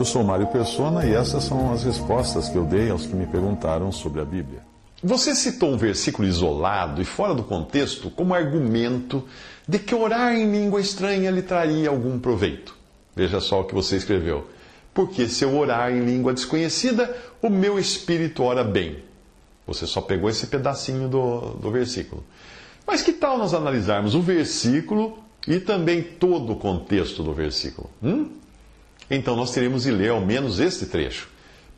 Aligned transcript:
Eu 0.00 0.04
sou 0.06 0.24
Mário 0.24 0.46
Persona 0.46 1.04
e 1.04 1.12
essas 1.12 1.44
são 1.44 1.74
as 1.74 1.84
respostas 1.84 2.48
que 2.48 2.56
eu 2.56 2.64
dei 2.64 2.88
aos 2.88 3.04
que 3.04 3.14
me 3.14 3.26
perguntaram 3.26 3.92
sobre 3.92 4.22
a 4.22 4.24
Bíblia. 4.24 4.62
Você 5.04 5.34
citou 5.34 5.74
um 5.74 5.76
versículo 5.76 6.26
isolado 6.26 7.02
e 7.02 7.04
fora 7.04 7.34
do 7.34 7.42
contexto 7.42 8.08
como 8.08 8.32
argumento 8.32 9.22
de 9.68 9.78
que 9.78 9.94
orar 9.94 10.34
em 10.34 10.50
língua 10.50 10.80
estranha 10.80 11.30
lhe 11.30 11.42
traria 11.42 11.90
algum 11.90 12.18
proveito. 12.18 12.74
Veja 13.14 13.40
só 13.40 13.60
o 13.60 13.64
que 13.64 13.74
você 13.74 13.96
escreveu. 13.96 14.46
Porque 14.94 15.28
se 15.28 15.44
eu 15.44 15.54
orar 15.54 15.92
em 15.92 16.02
língua 16.02 16.32
desconhecida, 16.32 17.14
o 17.42 17.50
meu 17.50 17.78
espírito 17.78 18.42
ora 18.42 18.64
bem. 18.64 19.04
Você 19.66 19.86
só 19.86 20.00
pegou 20.00 20.30
esse 20.30 20.46
pedacinho 20.46 21.10
do, 21.10 21.40
do 21.60 21.70
versículo. 21.70 22.24
Mas 22.86 23.02
que 23.02 23.12
tal 23.12 23.36
nós 23.36 23.52
analisarmos 23.52 24.14
o 24.14 24.22
versículo 24.22 25.18
e 25.46 25.60
também 25.60 26.02
todo 26.02 26.54
o 26.54 26.56
contexto 26.56 27.22
do 27.22 27.34
versículo? 27.34 27.90
Hum? 28.02 28.39
Então 29.10 29.34
nós 29.34 29.50
teremos 29.50 29.82
de 29.82 29.90
ler 29.90 30.10
ao 30.10 30.20
menos 30.20 30.60
este 30.60 30.86
trecho. 30.86 31.28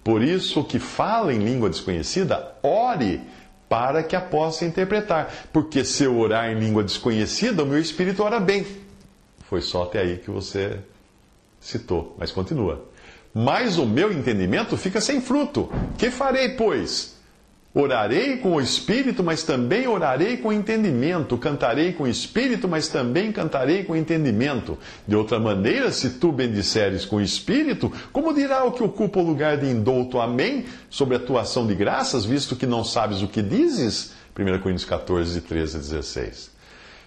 Por 0.05 0.23
isso, 0.23 0.61
o 0.61 0.65
que 0.65 0.79
fala 0.79 1.33
em 1.33 1.39
língua 1.39 1.71
desconhecida, 1.71 2.55
ore 2.63 3.21
para 3.69 4.03
que 4.03 4.15
a 4.15 4.21
possa 4.21 4.65
interpretar. 4.65 5.33
Porque 5.53 5.85
se 5.85 6.05
eu 6.05 6.19
orar 6.19 6.51
em 6.51 6.59
língua 6.59 6.83
desconhecida, 6.83 7.63
o 7.63 7.67
meu 7.67 7.79
espírito 7.79 8.23
ora 8.23 8.39
bem. 8.39 8.67
Foi 9.49 9.63
só 9.63 9.85
até 9.85 10.01
aí 10.01 10.19
que 10.19 10.31
você 10.31 10.79
citou, 11.61 12.15
mas 12.19 12.31
continua. 12.33 12.85
Mas 13.33 13.79
o 13.79 13.87
meu 13.87 14.13
entendimento 14.13 14.77
fica 14.77 15.01
sem 15.01 15.21
fruto. 15.21 15.71
Que 15.97 16.11
farei, 16.11 16.51
pois? 16.51 17.12
Orarei 17.75 18.37
com 18.37 18.57
o 18.57 18.61
espírito, 18.61 19.25
mas 19.25 19.43
também 19.45 19.87
orarei 19.87 20.37
com 20.37 20.53
entendimento. 20.53 21.39
Cantarei 21.39 21.93
com 21.93 22.05
o 22.05 22.09
espírito, 22.09 22.69
mas 22.69 22.89
também 22.89 23.33
cantarei 23.33 23.83
com 23.83 23.97
entendimento. 23.97 24.79
De 25.09 25.17
outra 25.17 25.41
maneira, 25.41 25.91
se 25.91 26.11
tu 26.11 26.31
bendisseres 26.31 27.07
com 27.07 27.17
o 27.17 27.23
espírito, 27.23 27.91
como 28.13 28.35
dirá 28.35 28.63
o 28.65 28.73
que 28.73 28.83
ocupa 28.83 29.21
o 29.21 29.27
lugar 29.27 29.57
de 29.57 29.67
indouto 29.67 30.21
amém 30.21 30.67
sobre 30.91 31.17
a 31.17 31.21
tua 31.21 31.43
ação 31.43 31.67
de 31.67 31.75
graças, 31.75 32.27
visto 32.27 32.57
que 32.57 32.67
não 32.67 32.85
sabes 32.85 33.23
o 33.23 33.29
que 33.29 33.41
dizes? 33.41 34.13
1 34.39 34.59
Coríntios 34.61 34.85
14, 34.85 35.41
13 35.41 35.77
a 35.77 35.81
16. 35.81 36.53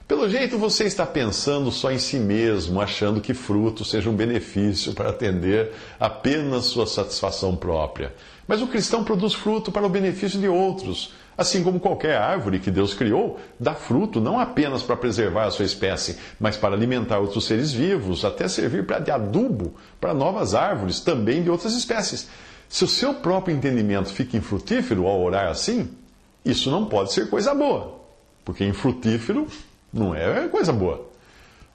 Pelo 0.07 0.29
jeito, 0.29 0.57
você 0.57 0.83
está 0.83 1.03
pensando 1.03 1.71
só 1.71 1.91
em 1.91 1.97
si 1.97 2.17
mesmo, 2.17 2.79
achando 2.79 3.19
que 3.19 3.33
fruto 3.33 3.83
seja 3.83 4.07
um 4.07 4.15
benefício 4.15 4.93
para 4.93 5.09
atender 5.09 5.71
apenas 5.99 6.65
sua 6.65 6.85
satisfação 6.85 7.55
própria. 7.55 8.13
Mas 8.47 8.61
o 8.61 8.67
cristão 8.67 9.03
produz 9.03 9.33
fruto 9.33 9.71
para 9.71 9.85
o 9.85 9.89
benefício 9.89 10.39
de 10.39 10.47
outros. 10.47 11.13
Assim 11.37 11.63
como 11.63 11.79
qualquer 11.79 12.17
árvore 12.17 12.59
que 12.59 12.71
Deus 12.71 12.93
criou, 12.93 13.39
dá 13.59 13.73
fruto 13.73 14.21
não 14.21 14.39
apenas 14.39 14.83
para 14.83 14.95
preservar 14.95 15.45
a 15.45 15.51
sua 15.51 15.65
espécie, 15.65 16.17
mas 16.39 16.55
para 16.55 16.75
alimentar 16.75 17.19
outros 17.19 17.45
seres 17.45 17.73
vivos, 17.73 18.23
até 18.23 18.47
servir 18.47 18.85
de 19.03 19.11
adubo 19.11 19.73
para 19.99 20.13
novas 20.13 20.53
árvores, 20.53 21.01
também 21.01 21.43
de 21.43 21.49
outras 21.49 21.73
espécies. 21.73 22.29
Se 22.69 22.83
o 22.83 22.87
seu 22.87 23.15
próprio 23.15 23.55
entendimento 23.55 24.09
fica 24.09 24.37
infrutífero 24.37 25.07
ao 25.07 25.21
orar 25.21 25.49
assim, 25.49 25.89
isso 26.43 26.71
não 26.71 26.85
pode 26.85 27.11
ser 27.11 27.29
coisa 27.29 27.53
boa, 27.53 27.99
porque 28.45 28.65
infrutífero 28.65 29.47
não 29.91 30.15
é 30.15 30.47
coisa 30.47 30.71
boa. 30.71 31.09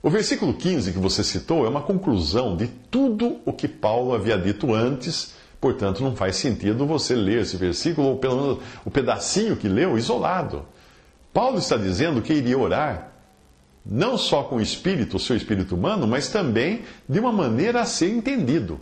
O 0.03 0.09
versículo 0.09 0.55
15 0.55 0.93
que 0.93 0.99
você 0.99 1.23
citou 1.23 1.67
é 1.67 1.69
uma 1.69 1.83
conclusão 1.83 2.57
de 2.57 2.69
tudo 2.91 3.39
o 3.45 3.53
que 3.53 3.69
Paulo 3.69 4.15
havia 4.15 4.39
dito 4.39 4.73
antes, 4.75 5.35
portanto 5.61 6.03
não 6.03 6.17
faz 6.17 6.37
sentido 6.37 6.87
você 6.87 7.15
ler 7.15 7.43
esse 7.43 7.57
versículo, 7.57 8.09
ou 8.09 8.17
pelo 8.17 8.41
menos 8.41 8.59
o 8.85 8.91
pedacinho 8.91 9.57
que 9.57 9.69
leu, 9.69 9.99
isolado. 9.99 10.65
Paulo 11.33 11.59
está 11.59 11.77
dizendo 11.77 12.23
que 12.23 12.33
iria 12.33 12.59
orar 12.59 13.11
não 13.85 14.19
só 14.19 14.43
com 14.43 14.57
o 14.57 14.61
espírito, 14.61 15.17
o 15.17 15.21
seu 15.21 15.37
espírito 15.37 15.75
humano, 15.75 16.07
mas 16.07 16.29
também 16.29 16.83
de 17.09 17.19
uma 17.19 17.33
maneira 17.33 17.81
a 17.81 17.87
ser 17.87 18.11
entendido. 18.11 18.81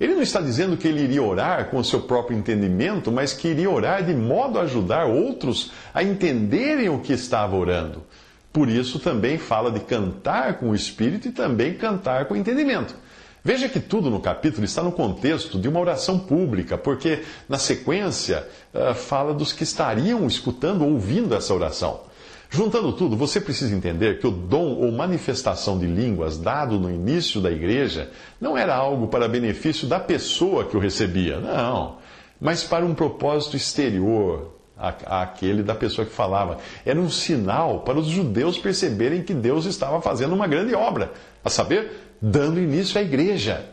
Ele 0.00 0.14
não 0.14 0.22
está 0.22 0.40
dizendo 0.40 0.76
que 0.76 0.88
ele 0.88 1.02
iria 1.02 1.22
orar 1.22 1.70
com 1.70 1.78
o 1.78 1.84
seu 1.84 2.00
próprio 2.00 2.36
entendimento, 2.36 3.12
mas 3.12 3.32
que 3.32 3.48
iria 3.48 3.70
orar 3.70 4.04
de 4.04 4.14
modo 4.14 4.58
a 4.58 4.62
ajudar 4.62 5.06
outros 5.06 5.70
a 5.94 6.02
entenderem 6.02 6.88
o 6.88 6.98
que 6.98 7.12
estava 7.12 7.54
orando. 7.54 8.02
Por 8.52 8.68
isso 8.68 8.98
também 8.98 9.38
fala 9.38 9.70
de 9.70 9.80
cantar 9.80 10.58
com 10.58 10.70
o 10.70 10.74
espírito 10.74 11.28
e 11.28 11.32
também 11.32 11.74
cantar 11.74 12.24
com 12.26 12.34
o 12.34 12.36
entendimento. 12.36 12.94
Veja 13.44 13.68
que 13.68 13.80
tudo 13.80 14.08
no 14.08 14.20
capítulo 14.20 14.64
está 14.64 14.82
no 14.82 14.92
contexto 14.92 15.58
de 15.58 15.68
uma 15.68 15.80
oração 15.80 16.18
pública, 16.18 16.78
porque 16.78 17.22
na 17.48 17.58
sequência 17.58 18.46
uh, 18.72 18.94
fala 18.94 19.34
dos 19.34 19.52
que 19.52 19.64
estariam 19.64 20.26
escutando, 20.26 20.84
ouvindo 20.84 21.34
essa 21.34 21.52
oração. 21.52 22.02
Juntando 22.48 22.92
tudo, 22.92 23.16
você 23.16 23.40
precisa 23.40 23.74
entender 23.74 24.20
que 24.20 24.26
o 24.26 24.30
dom 24.30 24.74
ou 24.74 24.92
manifestação 24.92 25.78
de 25.78 25.86
línguas 25.86 26.38
dado 26.38 26.78
no 26.78 26.90
início 26.90 27.40
da 27.40 27.50
igreja 27.50 28.10
não 28.40 28.56
era 28.56 28.76
algo 28.76 29.08
para 29.08 29.26
benefício 29.26 29.88
da 29.88 29.98
pessoa 29.98 30.66
que 30.66 30.76
o 30.76 30.80
recebia, 30.80 31.40
não, 31.40 31.96
mas 32.38 32.62
para 32.62 32.84
um 32.84 32.94
propósito 32.94 33.56
exterior, 33.56 34.52
àquele 34.76 35.62
da 35.62 35.74
pessoa 35.74 36.06
que 36.06 36.12
falava. 36.12 36.58
Era 36.84 36.98
um 36.98 37.10
sinal 37.10 37.80
para 37.80 37.98
os 37.98 38.06
judeus 38.06 38.58
perceberem 38.58 39.22
que 39.22 39.34
Deus 39.34 39.64
estava 39.64 40.00
fazendo 40.00 40.34
uma 40.34 40.46
grande 40.46 40.74
obra, 40.74 41.12
a 41.44 41.50
saber, 41.50 42.16
dando 42.20 42.60
início 42.60 42.98
à 42.98 43.02
igreja. 43.02 43.66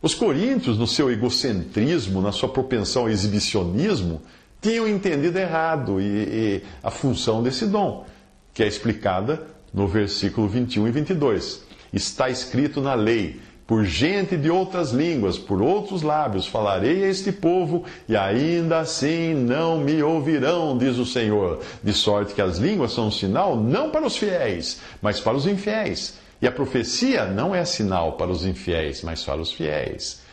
Os 0.00 0.14
coríntios, 0.14 0.78
no 0.78 0.86
seu 0.86 1.10
egocentrismo, 1.10 2.20
na 2.20 2.32
sua 2.32 2.48
propensão 2.48 3.02
ao 3.02 3.10
exibicionismo, 3.10 4.22
tinham 4.60 4.88
entendido 4.88 5.38
errado 5.38 6.00
e, 6.00 6.04
e 6.04 6.62
a 6.82 6.90
função 6.90 7.42
desse 7.42 7.66
dom, 7.66 8.06
que 8.52 8.62
é 8.62 8.66
explicada 8.66 9.46
no 9.72 9.86
versículo 9.86 10.48
21 10.48 10.88
e 10.88 10.90
22. 10.90 11.64
Está 11.92 12.28
escrito 12.28 12.80
na 12.80 12.94
lei: 12.94 13.40
por 13.66 13.84
gente 13.84 14.36
de 14.36 14.48
outras 14.48 14.92
línguas, 14.92 15.36
por 15.36 15.60
outros 15.60 16.02
lábios, 16.02 16.46
falarei 16.46 17.04
a 17.04 17.08
este 17.08 17.32
povo, 17.32 17.84
e 18.08 18.16
ainda 18.16 18.78
assim 18.78 19.34
não 19.34 19.78
me 19.78 20.02
ouvirão, 20.02 20.78
diz 20.78 20.98
o 20.98 21.04
Senhor. 21.04 21.60
De 21.82 21.92
sorte 21.92 22.32
que 22.32 22.42
as 22.42 22.58
línguas 22.58 22.92
são 22.92 23.08
um 23.08 23.10
sinal 23.10 23.56
não 23.56 23.90
para 23.90 24.06
os 24.06 24.16
fiéis, 24.16 24.80
mas 25.02 25.18
para 25.18 25.36
os 25.36 25.46
infiéis. 25.46 26.14
E 26.40 26.46
a 26.46 26.52
profecia 26.52 27.24
não 27.24 27.54
é 27.54 27.64
sinal 27.64 28.12
para 28.12 28.30
os 28.30 28.44
infiéis, 28.44 29.02
mas 29.02 29.24
para 29.24 29.40
os 29.40 29.50
fiéis. 29.52 30.24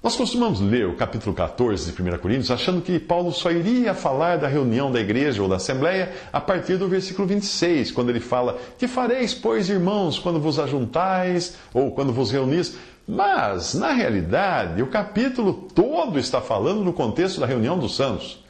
Nós 0.00 0.14
costumamos 0.14 0.60
ler 0.60 0.86
o 0.86 0.94
capítulo 0.94 1.34
14 1.34 1.90
de 1.90 2.02
1 2.02 2.18
Coríntios 2.18 2.52
achando 2.52 2.80
que 2.80 3.00
Paulo 3.00 3.32
só 3.32 3.50
iria 3.50 3.92
falar 3.94 4.38
da 4.38 4.46
reunião 4.46 4.92
da 4.92 5.00
igreja 5.00 5.42
ou 5.42 5.48
da 5.48 5.56
assembleia 5.56 6.12
a 6.32 6.40
partir 6.40 6.76
do 6.76 6.86
versículo 6.86 7.26
26, 7.26 7.90
quando 7.90 8.10
ele 8.10 8.20
fala: 8.20 8.56
Que 8.78 8.86
fareis, 8.86 9.34
pois, 9.34 9.68
irmãos, 9.68 10.16
quando 10.16 10.38
vos 10.38 10.60
ajuntais 10.60 11.56
ou 11.74 11.90
quando 11.90 12.12
vos 12.12 12.30
reunis? 12.30 12.76
Mas, 13.08 13.74
na 13.74 13.90
realidade, 13.90 14.82
o 14.82 14.86
capítulo 14.86 15.68
todo 15.74 16.16
está 16.16 16.40
falando 16.40 16.84
no 16.84 16.92
contexto 16.92 17.40
da 17.40 17.46
reunião 17.46 17.76
dos 17.76 17.96
santos. 17.96 18.44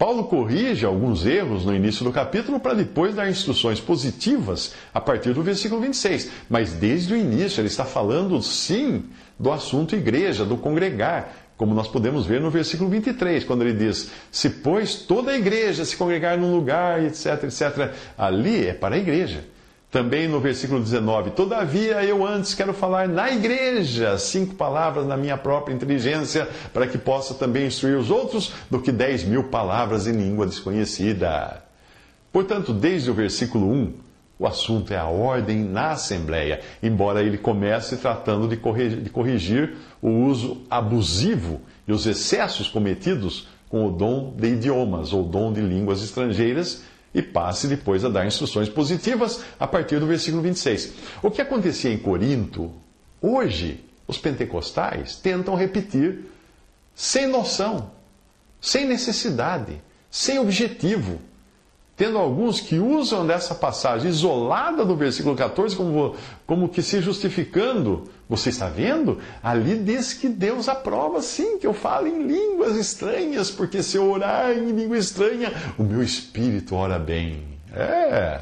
Paulo 0.00 0.24
corrige 0.24 0.86
alguns 0.86 1.26
erros 1.26 1.66
no 1.66 1.74
início 1.76 2.02
do 2.02 2.10
capítulo 2.10 2.58
para 2.58 2.72
depois 2.72 3.14
dar 3.14 3.28
instruções 3.28 3.78
positivas 3.78 4.72
a 4.94 4.98
partir 4.98 5.34
do 5.34 5.42
versículo 5.42 5.82
26. 5.82 6.30
Mas 6.48 6.72
desde 6.72 7.12
o 7.12 7.16
início 7.18 7.60
ele 7.60 7.68
está 7.68 7.84
falando, 7.84 8.40
sim, 8.42 9.04
do 9.38 9.52
assunto 9.52 9.94
igreja, 9.94 10.42
do 10.42 10.56
congregar, 10.56 11.52
como 11.54 11.74
nós 11.74 11.86
podemos 11.86 12.24
ver 12.24 12.40
no 12.40 12.50
versículo 12.50 12.88
23, 12.88 13.44
quando 13.44 13.60
ele 13.60 13.74
diz: 13.74 14.10
Se, 14.32 14.48
pois, 14.48 14.94
toda 14.94 15.32
a 15.32 15.36
igreja 15.36 15.84
se 15.84 15.94
congregar 15.98 16.38
num 16.38 16.56
lugar, 16.56 17.04
etc, 17.04 17.44
etc, 17.44 17.92
ali 18.16 18.68
é 18.68 18.72
para 18.72 18.94
a 18.94 18.98
igreja. 18.98 19.44
Também 19.90 20.28
no 20.28 20.38
versículo 20.38 20.80
19: 20.80 21.32
Todavia 21.32 22.04
eu 22.04 22.24
antes 22.24 22.54
quero 22.54 22.72
falar 22.72 23.08
na 23.08 23.30
igreja 23.32 24.16
cinco 24.18 24.54
palavras 24.54 25.04
na 25.04 25.16
minha 25.16 25.36
própria 25.36 25.74
inteligência, 25.74 26.48
para 26.72 26.86
que 26.86 26.96
possa 26.96 27.34
também 27.34 27.66
instruir 27.66 27.98
os 27.98 28.08
outros, 28.08 28.52
do 28.70 28.80
que 28.80 28.92
dez 28.92 29.24
mil 29.24 29.44
palavras 29.44 30.06
em 30.06 30.12
língua 30.12 30.46
desconhecida. 30.46 31.64
Portanto, 32.32 32.72
desde 32.72 33.10
o 33.10 33.14
versículo 33.14 33.68
1, 33.68 33.94
o 34.38 34.46
assunto 34.46 34.94
é 34.94 34.96
a 34.96 35.06
ordem 35.06 35.58
na 35.64 35.90
Assembleia, 35.90 36.60
embora 36.80 37.20
ele 37.20 37.36
comece 37.36 37.96
tratando 37.96 38.46
de 38.46 38.56
corrigir, 38.56 39.00
de 39.00 39.10
corrigir 39.10 39.76
o 40.00 40.08
uso 40.08 40.62
abusivo 40.70 41.60
e 41.86 41.92
os 41.92 42.06
excessos 42.06 42.68
cometidos 42.68 43.48
com 43.68 43.86
o 43.86 43.90
dom 43.90 44.32
de 44.36 44.48
idiomas 44.48 45.12
ou 45.12 45.24
dom 45.24 45.52
de 45.52 45.60
línguas 45.60 46.02
estrangeiras 46.02 46.84
e 47.14 47.20
passe 47.20 47.66
depois 47.66 48.04
a 48.04 48.08
dar 48.08 48.26
instruções 48.26 48.68
positivas 48.68 49.42
a 49.58 49.66
partir 49.66 49.98
do 49.98 50.06
versículo 50.06 50.42
26. 50.42 50.92
O 51.22 51.30
que 51.30 51.42
acontecia 51.42 51.92
em 51.92 51.98
Corinto, 51.98 52.72
hoje, 53.20 53.84
os 54.06 54.18
pentecostais 54.18 55.16
tentam 55.16 55.54
repetir 55.54 56.26
sem 56.94 57.26
noção, 57.26 57.90
sem 58.60 58.86
necessidade, 58.86 59.82
sem 60.10 60.38
objetivo 60.38 61.20
tendo 62.00 62.16
alguns 62.16 62.62
que 62.62 62.78
usam 62.78 63.26
dessa 63.26 63.54
passagem 63.54 64.08
isolada 64.08 64.86
do 64.86 64.96
versículo 64.96 65.36
14 65.36 65.76
como, 65.76 66.16
como 66.46 66.66
que 66.66 66.80
se 66.80 67.02
justificando. 67.02 68.04
Você 68.26 68.48
está 68.48 68.70
vendo? 68.70 69.18
Ali 69.42 69.76
diz 69.76 70.14
que 70.14 70.26
Deus 70.26 70.66
aprova 70.66 71.20
sim 71.20 71.58
que 71.58 71.66
eu 71.66 71.74
fale 71.74 72.08
em 72.08 72.26
línguas 72.26 72.74
estranhas, 72.74 73.50
porque 73.50 73.82
se 73.82 73.98
eu 73.98 74.10
orar 74.10 74.50
em 74.50 74.72
língua 74.72 74.96
estranha, 74.96 75.52
o 75.76 75.82
meu 75.82 76.02
espírito 76.02 76.74
ora 76.74 76.98
bem. 76.98 77.42
É. 77.74 78.40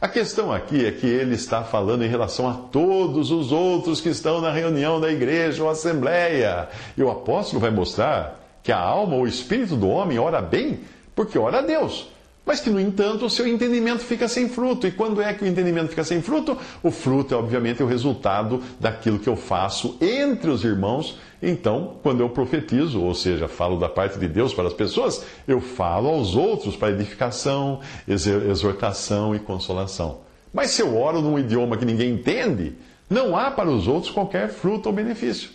A 0.00 0.06
questão 0.06 0.52
aqui 0.52 0.86
é 0.86 0.92
que 0.92 1.08
ele 1.08 1.34
está 1.34 1.64
falando 1.64 2.04
em 2.04 2.08
relação 2.08 2.48
a 2.48 2.54
todos 2.54 3.32
os 3.32 3.50
outros 3.50 4.00
que 4.00 4.10
estão 4.10 4.40
na 4.40 4.52
reunião 4.52 5.00
da 5.00 5.10
igreja 5.10 5.60
ou 5.60 5.68
assembleia. 5.68 6.68
E 6.96 7.02
o 7.02 7.10
apóstolo 7.10 7.58
vai 7.58 7.72
mostrar 7.72 8.40
que 8.62 8.70
a 8.70 8.78
alma 8.78 9.16
ou 9.16 9.22
o 9.22 9.26
espírito 9.26 9.74
do 9.74 9.88
homem 9.88 10.20
ora 10.20 10.40
bem 10.40 10.82
porque 11.16 11.36
ora 11.36 11.58
a 11.58 11.62
Deus 11.62 12.14
mas 12.46 12.60
que, 12.60 12.70
no 12.70 12.78
entanto, 12.78 13.26
o 13.26 13.30
seu 13.30 13.44
entendimento 13.44 14.04
fica 14.04 14.28
sem 14.28 14.48
fruto. 14.48 14.86
E 14.86 14.92
quando 14.92 15.20
é 15.20 15.34
que 15.34 15.42
o 15.42 15.46
entendimento 15.48 15.88
fica 15.88 16.04
sem 16.04 16.22
fruto? 16.22 16.56
O 16.80 16.92
fruto 16.92 17.34
é, 17.34 17.36
obviamente, 17.36 17.82
o 17.82 17.86
resultado 17.86 18.62
daquilo 18.78 19.18
que 19.18 19.28
eu 19.28 19.34
faço 19.34 19.98
entre 20.00 20.48
os 20.48 20.62
irmãos. 20.62 21.18
Então, 21.42 21.96
quando 22.04 22.20
eu 22.20 22.28
profetizo, 22.28 23.02
ou 23.02 23.12
seja, 23.16 23.48
falo 23.48 23.76
da 23.80 23.88
parte 23.88 24.16
de 24.16 24.28
Deus 24.28 24.54
para 24.54 24.68
as 24.68 24.72
pessoas, 24.72 25.24
eu 25.48 25.60
falo 25.60 26.08
aos 26.08 26.36
outros 26.36 26.76
para 26.76 26.92
edificação, 26.92 27.80
exortação 28.06 29.34
e 29.34 29.40
consolação. 29.40 30.20
Mas 30.54 30.70
se 30.70 30.80
eu 30.80 30.96
oro 30.96 31.20
num 31.20 31.36
idioma 31.36 31.76
que 31.76 31.84
ninguém 31.84 32.12
entende, 32.12 32.74
não 33.10 33.36
há 33.36 33.50
para 33.50 33.68
os 33.68 33.88
outros 33.88 34.12
qualquer 34.12 34.50
fruto 34.50 34.88
ou 34.88 34.94
benefício. 34.94 35.50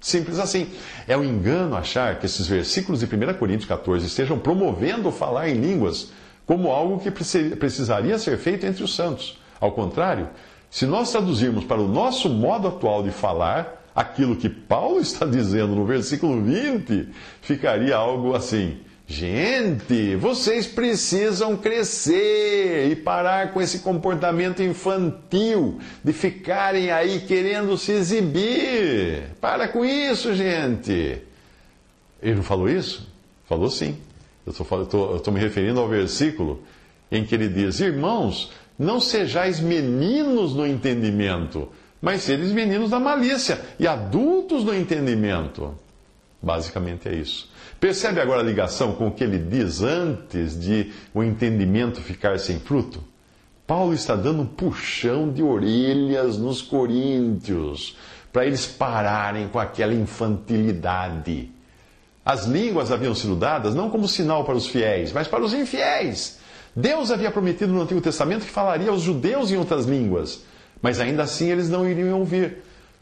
Simples 0.00 0.40
assim. 0.40 0.66
É 1.06 1.16
um 1.16 1.22
engano 1.22 1.76
achar 1.76 2.18
que 2.18 2.26
esses 2.26 2.48
versículos 2.48 2.98
de 2.98 3.06
1 3.06 3.34
Coríntios 3.34 3.68
14 3.68 4.04
estejam 4.04 4.36
promovendo 4.36 5.12
falar 5.12 5.48
em 5.48 5.54
línguas 5.54 6.10
como 6.46 6.70
algo 6.70 6.98
que 6.98 7.10
precisaria 7.10 8.18
ser 8.18 8.38
feito 8.38 8.66
entre 8.66 8.82
os 8.82 8.94
santos. 8.94 9.38
Ao 9.60 9.72
contrário, 9.72 10.28
se 10.70 10.86
nós 10.86 11.10
traduzirmos 11.10 11.64
para 11.64 11.80
o 11.80 11.88
nosso 11.88 12.28
modo 12.28 12.68
atual 12.68 13.02
de 13.02 13.10
falar 13.10 13.82
aquilo 13.94 14.36
que 14.36 14.48
Paulo 14.48 14.98
está 15.00 15.26
dizendo 15.26 15.74
no 15.74 15.84
versículo 15.84 16.42
20, 16.42 17.08
ficaria 17.40 17.96
algo 17.96 18.34
assim: 18.34 18.78
Gente, 19.06 20.16
vocês 20.16 20.66
precisam 20.66 21.56
crescer 21.56 22.90
e 22.90 22.96
parar 22.96 23.52
com 23.52 23.60
esse 23.60 23.80
comportamento 23.80 24.62
infantil 24.62 25.78
de 26.02 26.12
ficarem 26.14 26.90
aí 26.90 27.20
querendo 27.20 27.76
se 27.76 27.92
exibir. 27.92 29.24
Para 29.40 29.68
com 29.68 29.84
isso, 29.84 30.34
gente. 30.34 31.20
Ele 32.22 32.36
não 32.36 32.42
falou 32.42 32.68
isso? 32.68 33.06
Falou 33.46 33.68
sim. 33.68 33.98
Eu 34.46 34.52
estou 34.52 35.32
me 35.32 35.40
referindo 35.40 35.80
ao 35.80 35.88
versículo 35.88 36.62
em 37.10 37.24
que 37.24 37.34
ele 37.34 37.48
diz: 37.48 37.80
Irmãos, 37.80 38.50
não 38.78 38.98
sejais 38.98 39.60
meninos 39.60 40.54
no 40.54 40.66
entendimento, 40.66 41.68
mas 42.00 42.22
seres 42.22 42.50
meninos 42.50 42.90
da 42.90 42.98
malícia 42.98 43.60
e 43.78 43.86
adultos 43.86 44.64
no 44.64 44.74
entendimento. 44.74 45.74
Basicamente 46.42 47.08
é 47.08 47.14
isso. 47.14 47.48
Percebe 47.78 48.20
agora 48.20 48.40
a 48.40 48.44
ligação 48.44 48.92
com 48.94 49.08
o 49.08 49.12
que 49.12 49.22
ele 49.22 49.38
diz 49.38 49.80
antes 49.82 50.58
de 50.58 50.92
o 51.14 51.22
entendimento 51.22 52.00
ficar 52.00 52.38
sem 52.40 52.58
fruto? 52.58 53.02
Paulo 53.66 53.94
está 53.94 54.16
dando 54.16 54.42
um 54.42 54.46
puxão 54.46 55.32
de 55.32 55.42
orelhas 55.42 56.36
nos 56.36 56.60
coríntios 56.60 57.96
para 58.32 58.44
eles 58.44 58.66
pararem 58.66 59.46
com 59.48 59.58
aquela 59.58 59.94
infantilidade. 59.94 61.50
As 62.24 62.46
línguas 62.46 62.92
haviam 62.92 63.14
sido 63.14 63.34
dadas 63.34 63.74
não 63.74 63.90
como 63.90 64.06
sinal 64.06 64.44
para 64.44 64.54
os 64.54 64.66
fiéis, 64.66 65.12
mas 65.12 65.26
para 65.26 65.42
os 65.42 65.52
infiéis. 65.52 66.38
Deus 66.74 67.10
havia 67.10 67.30
prometido 67.30 67.72
no 67.72 67.82
Antigo 67.82 68.00
Testamento 68.00 68.46
que 68.46 68.50
falaria 68.50 68.90
aos 68.90 69.02
judeus 69.02 69.50
em 69.50 69.56
outras 69.56 69.84
línguas, 69.86 70.42
mas 70.80 71.00
ainda 71.00 71.24
assim 71.24 71.50
eles 71.50 71.68
não 71.68 71.88
iriam 71.88 72.18
ouvir. 72.18 72.58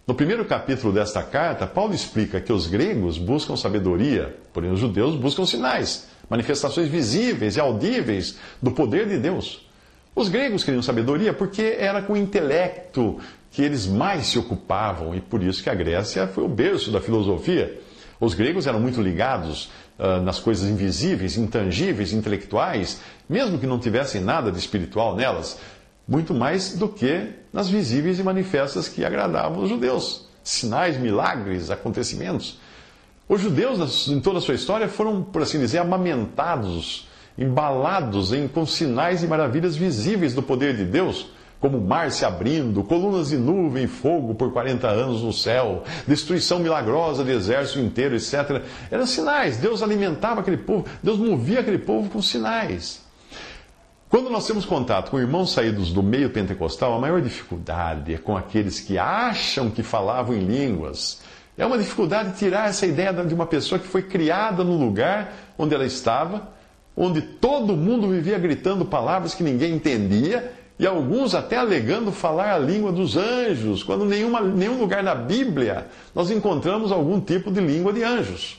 No 0.07 0.15
primeiro 0.15 0.45
capítulo 0.45 0.93
desta 0.93 1.23
carta, 1.23 1.67
Paulo 1.67 1.95
explica 1.95 2.41
que 2.41 2.53
os 2.53 2.67
gregos 2.67 3.19
buscam 3.19 3.57
sabedoria, 3.57 4.37
porém 4.53 4.73
os 4.73 4.81
judeus 4.81 5.15
buscam 5.15 5.47
sinais, 5.47 6.09
manifestações 6.29 6.89
visíveis 6.89 7.57
e 7.57 7.61
audíveis 7.61 8.39
do 8.61 8.73
poder 8.73 9.07
de 9.07 9.19
Deus. 9.19 9.69
Os 10.17 10.29
gregos 10.29 10.65
queriam 10.65 10.83
sabedoria 10.83 11.33
porque 11.33 11.77
era 11.79 12.03
com 12.03 12.15
o 12.15 12.17
intelecto 12.17 13.19
que 13.53 13.63
eles 13.63 13.87
mais 13.87 14.27
se 14.27 14.39
ocupavam 14.39 15.15
e 15.15 15.21
por 15.21 15.43
isso 15.43 15.63
que 15.63 15.71
a 15.71 15.75
Grécia 15.75 16.27
foi 16.27 16.43
o 16.43 16.49
berço 16.49 16.91
da 16.91 17.01
filosofia. 17.01 17.81
Os 18.21 18.35
gregos 18.35 18.67
eram 18.67 18.79
muito 18.79 19.01
ligados 19.01 19.71
uh, 19.99 20.21
nas 20.23 20.39
coisas 20.39 20.69
invisíveis, 20.69 21.39
intangíveis, 21.39 22.13
intelectuais, 22.13 23.01
mesmo 23.27 23.59
que 23.59 23.67
não 23.67 23.79
tivessem 23.79 24.21
nada 24.21 24.53
de 24.53 24.59
espiritual 24.59 25.17
nelas, 25.17 25.59
muito 26.07 26.35
mais 26.35 26.75
do 26.75 26.87
que 26.87 27.31
nas 27.51 27.71
visíveis 27.71 28.19
e 28.19 28.23
manifestas 28.23 28.89
que 28.89 29.05
agradavam 29.05 29.63
os 29.63 29.71
judeus. 29.71 30.29
Sinais, 30.45 30.99
milagres, 30.99 31.71
acontecimentos. 31.71 32.59
Os 33.27 33.41
judeus, 33.41 34.09
em 34.09 34.21
toda 34.21 34.39
a 34.39 34.43
sua 34.43 34.55
história, 34.55 34.89
foram, 34.89 35.23
por 35.23 35.43
assim 35.43 35.59
dizer, 35.59 35.79
amamentados, 35.79 37.09
embalados 37.39 38.33
em, 38.33 38.47
com 38.49 38.67
sinais 38.67 39.23
e 39.23 39.27
maravilhas 39.27 39.77
visíveis 39.77 40.35
do 40.35 40.43
poder 40.43 40.77
de 40.77 40.85
Deus 40.85 41.27
como 41.61 41.77
o 41.77 41.81
mar 41.81 42.11
se 42.11 42.25
abrindo, 42.25 42.83
colunas 42.83 43.29
de 43.29 43.37
nuvem 43.37 43.85
e 43.85 43.87
fogo 43.87 44.35
por 44.35 44.51
40 44.51 44.89
anos 44.89 45.23
no 45.23 45.33
céu, 45.33 45.85
destruição 46.07 46.59
milagrosa 46.59 47.23
de 47.23 47.33
exército 47.33 47.81
inteiro, 47.81 48.17
etc. 48.17 48.63
Eram 48.91 49.07
sinais. 49.07 49.59
Deus 49.59 49.83
alimentava 49.83 50.41
aquele 50.41 50.57
povo, 50.57 50.87
Deus 51.03 51.19
movia 51.19 51.61
aquele 51.61 51.79
povo 51.79 52.09
com 52.09 52.23
sinais. 52.23 53.03
Quando 54.09 54.31
nós 54.31 54.47
temos 54.47 54.65
contato 54.65 55.11
com 55.11 55.21
irmãos 55.21 55.53
saídos 55.53 55.93
do 55.93 56.03
meio 56.03 56.31
pentecostal, 56.31 56.95
a 56.95 56.99
maior 56.99 57.21
dificuldade 57.21 58.15
é 58.15 58.19
com 58.19 58.37
aqueles 58.37 58.81
que 58.81 58.99
acham 58.99 59.71
que 59.71 59.83
falavam 59.83 60.35
em 60.35 60.41
línguas. 60.41 61.21
É 61.57 61.65
uma 61.65 61.79
dificuldade 61.79 62.39
tirar 62.39 62.71
essa 62.71 62.87
ideia 62.87 63.13
de 63.13 63.35
uma 63.35 63.47
pessoa 63.47 63.79
que 63.79 63.87
foi 63.87 64.03
criada 64.03 64.65
no 64.65 64.77
lugar 64.79 65.33
onde 65.59 65.75
ela 65.75 65.85
estava, 65.85 66.49
onde 66.97 67.21
todo 67.21 67.77
mundo 67.77 68.09
vivia 68.09 68.39
gritando 68.39 68.85
palavras 68.85 69.35
que 69.35 69.45
ninguém 69.45 69.75
entendia 69.75 70.53
e 70.81 70.87
alguns 70.87 71.35
até 71.35 71.59
alegando 71.59 72.11
falar 72.11 72.55
a 72.55 72.59
língua 72.59 72.91
dos 72.91 73.15
anjos, 73.15 73.83
quando 73.83 74.07
nenhuma, 74.07 74.41
nenhum 74.41 74.79
lugar 74.79 75.03
na 75.03 75.15
Bíblia 75.15 75.89
nós 76.15 76.31
encontramos 76.31 76.91
algum 76.91 77.21
tipo 77.21 77.53
de 77.53 77.61
língua 77.61 77.93
de 77.93 78.03
anjos. 78.03 78.59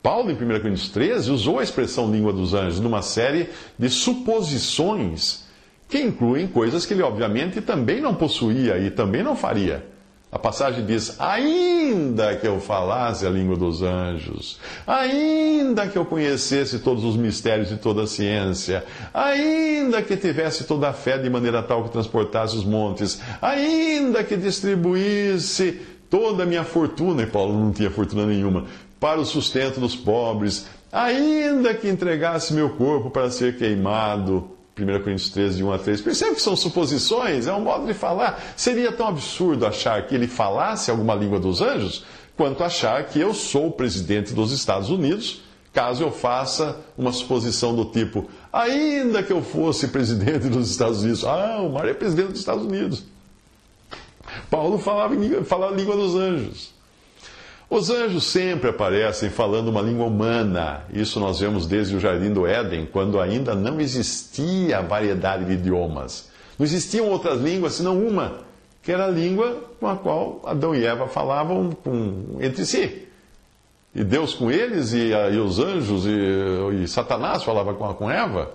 Paulo, 0.00 0.30
em 0.30 0.34
1 0.34 0.38
Coríntios 0.60 0.88
13, 0.90 1.28
usou 1.32 1.58
a 1.58 1.64
expressão 1.64 2.08
língua 2.08 2.32
dos 2.32 2.54
anjos 2.54 2.78
numa 2.78 3.02
série 3.02 3.48
de 3.76 3.90
suposições 3.90 5.44
que 5.88 5.98
incluem 5.98 6.46
coisas 6.46 6.86
que 6.86 6.94
ele, 6.94 7.02
obviamente, 7.02 7.60
também 7.60 8.00
não 8.00 8.14
possuía 8.14 8.78
e 8.78 8.88
também 8.88 9.24
não 9.24 9.34
faria. 9.34 9.84
A 10.30 10.38
passagem 10.38 10.84
diz: 10.84 11.20
Ainda 11.20 12.34
que 12.36 12.46
eu 12.46 12.60
falasse 12.60 13.24
a 13.24 13.30
língua 13.30 13.56
dos 13.56 13.82
anjos, 13.82 14.58
ainda 14.86 15.86
que 15.86 15.96
eu 15.96 16.04
conhecesse 16.04 16.80
todos 16.80 17.04
os 17.04 17.16
mistérios 17.16 17.70
e 17.70 17.76
toda 17.76 18.02
a 18.02 18.06
ciência, 18.06 18.84
ainda 19.14 20.02
que 20.02 20.16
tivesse 20.16 20.64
toda 20.64 20.88
a 20.88 20.92
fé 20.92 21.16
de 21.16 21.30
maneira 21.30 21.62
tal 21.62 21.84
que 21.84 21.90
transportasse 21.90 22.56
os 22.56 22.64
montes, 22.64 23.20
ainda 23.40 24.24
que 24.24 24.36
distribuísse 24.36 25.80
toda 26.10 26.42
a 26.42 26.46
minha 26.46 26.64
fortuna, 26.64 27.22
e 27.22 27.26
Paulo 27.26 27.52
não 27.52 27.72
tinha 27.72 27.90
fortuna 27.90 28.26
nenhuma, 28.26 28.64
para 28.98 29.20
o 29.20 29.24
sustento 29.24 29.78
dos 29.78 29.94
pobres, 29.94 30.66
ainda 30.90 31.72
que 31.72 31.88
entregasse 31.88 32.52
meu 32.52 32.70
corpo 32.70 33.10
para 33.10 33.30
ser 33.30 33.56
queimado, 33.56 34.55
1 34.78 35.02
Coríntios 35.02 35.30
13, 35.30 35.56
de 35.56 35.64
1 35.64 35.72
a 35.72 35.78
3. 35.78 36.00
Percebe 36.02 36.34
que 36.34 36.42
são 36.42 36.54
suposições, 36.54 37.46
é 37.46 37.52
um 37.52 37.62
modo 37.62 37.86
de 37.86 37.94
falar. 37.94 38.38
Seria 38.56 38.92
tão 38.92 39.08
absurdo 39.08 39.64
achar 39.64 40.06
que 40.06 40.14
ele 40.14 40.26
falasse 40.26 40.90
alguma 40.90 41.14
língua 41.14 41.40
dos 41.40 41.62
anjos, 41.62 42.04
quanto 42.36 42.62
achar 42.62 43.02
que 43.06 43.18
eu 43.18 43.32
sou 43.32 43.68
o 43.68 43.72
presidente 43.72 44.34
dos 44.34 44.52
Estados 44.52 44.90
Unidos, 44.90 45.40
caso 45.72 46.02
eu 46.02 46.12
faça 46.12 46.78
uma 46.96 47.10
suposição 47.10 47.74
do 47.74 47.86
tipo, 47.86 48.28
ainda 48.52 49.22
que 49.22 49.32
eu 49.32 49.42
fosse 49.42 49.88
presidente 49.88 50.48
dos 50.48 50.70
Estados 50.70 51.02
Unidos. 51.02 51.24
Ah, 51.24 51.58
o 51.60 51.72
Mário 51.72 51.90
é 51.90 51.94
presidente 51.94 52.32
dos 52.32 52.40
Estados 52.40 52.64
Unidos. 52.64 53.02
Paulo 54.50 54.78
falava, 54.78 55.14
falava 55.44 55.72
a 55.72 55.76
língua 55.76 55.96
dos 55.96 56.14
anjos. 56.14 56.75
Os 57.68 57.90
anjos 57.90 58.24
sempre 58.24 58.70
aparecem 58.70 59.28
falando 59.28 59.68
uma 59.68 59.82
língua 59.82 60.06
humana. 60.06 60.84
Isso 60.92 61.18
nós 61.18 61.40
vemos 61.40 61.66
desde 61.66 61.96
o 61.96 62.00
Jardim 62.00 62.32
do 62.32 62.46
Éden, 62.46 62.86
quando 62.86 63.20
ainda 63.20 63.56
não 63.56 63.80
existia 63.80 64.80
variedade 64.82 65.44
de 65.44 65.54
idiomas. 65.54 66.30
Não 66.56 66.64
existiam 66.64 67.08
outras 67.08 67.40
línguas 67.40 67.74
senão 67.74 67.98
uma, 67.98 68.38
que 68.82 68.92
era 68.92 69.06
a 69.06 69.10
língua 69.10 69.64
com 69.80 69.88
a 69.88 69.96
qual 69.96 70.40
Adão 70.46 70.74
e 70.74 70.86
Eva 70.86 71.08
falavam 71.08 71.70
com, 71.72 72.38
entre 72.40 72.64
si. 72.64 73.08
E 73.92 74.04
Deus 74.04 74.32
com 74.32 74.50
eles, 74.50 74.92
e, 74.92 75.10
e 75.10 75.38
os 75.38 75.58
anjos, 75.58 76.06
e, 76.06 76.82
e 76.82 76.86
Satanás 76.86 77.42
falava 77.42 77.74
com, 77.74 77.92
com 77.94 78.10
Eva. 78.10 78.50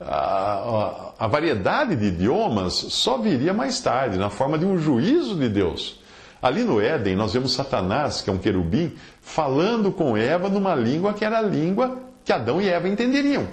a, 0.00 0.14
a, 0.14 1.12
a 1.18 1.26
variedade 1.28 1.94
de 1.94 2.06
idiomas 2.06 2.74
só 2.74 3.18
viria 3.18 3.54
mais 3.54 3.80
tarde, 3.80 4.18
na 4.18 4.30
forma 4.30 4.58
de 4.58 4.64
um 4.64 4.76
juízo 4.78 5.36
de 5.36 5.48
Deus. 5.48 6.00
Ali 6.46 6.62
no 6.62 6.80
Éden, 6.80 7.16
nós 7.16 7.32
vemos 7.32 7.54
Satanás, 7.54 8.22
que 8.22 8.30
é 8.30 8.32
um 8.32 8.38
querubim, 8.38 8.92
falando 9.20 9.90
com 9.90 10.16
Eva 10.16 10.48
numa 10.48 10.76
língua 10.76 11.12
que 11.12 11.24
era 11.24 11.38
a 11.38 11.42
língua 11.42 11.98
que 12.24 12.32
Adão 12.32 12.62
e 12.62 12.68
Eva 12.68 12.88
entenderiam. 12.88 13.48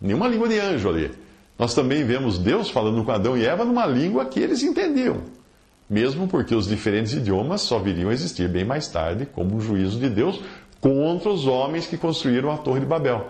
Nenhuma 0.00 0.28
língua 0.28 0.46
de 0.48 0.60
anjo 0.60 0.88
ali. 0.88 1.10
Nós 1.58 1.74
também 1.74 2.04
vemos 2.04 2.38
Deus 2.38 2.70
falando 2.70 3.02
com 3.04 3.10
Adão 3.10 3.36
e 3.36 3.44
Eva 3.44 3.64
numa 3.64 3.84
língua 3.84 4.26
que 4.26 4.38
eles 4.38 4.62
entendiam. 4.62 5.22
Mesmo 5.90 6.28
porque 6.28 6.54
os 6.54 6.68
diferentes 6.68 7.14
idiomas 7.14 7.62
só 7.62 7.80
viriam 7.80 8.10
a 8.10 8.12
existir 8.12 8.48
bem 8.48 8.64
mais 8.64 8.86
tarde, 8.86 9.26
como 9.26 9.56
um 9.56 9.60
juízo 9.60 9.98
de 9.98 10.08
Deus 10.08 10.40
contra 10.80 11.30
os 11.30 11.48
homens 11.48 11.88
que 11.88 11.96
construíram 11.96 12.52
a 12.52 12.58
Torre 12.58 12.78
de 12.78 12.86
Babel. 12.86 13.26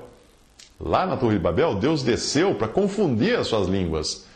Lá 0.79 1.07
na 1.07 1.17
Torre 1.17 1.37
de 1.37 1.43
Babel, 1.43 1.75
Deus 1.77 2.03
desceu 2.03 2.55
para 2.55 2.69
confundir 2.69 3.39
as 3.39 3.47
suas 3.47 3.67
línguas. 3.67 4.27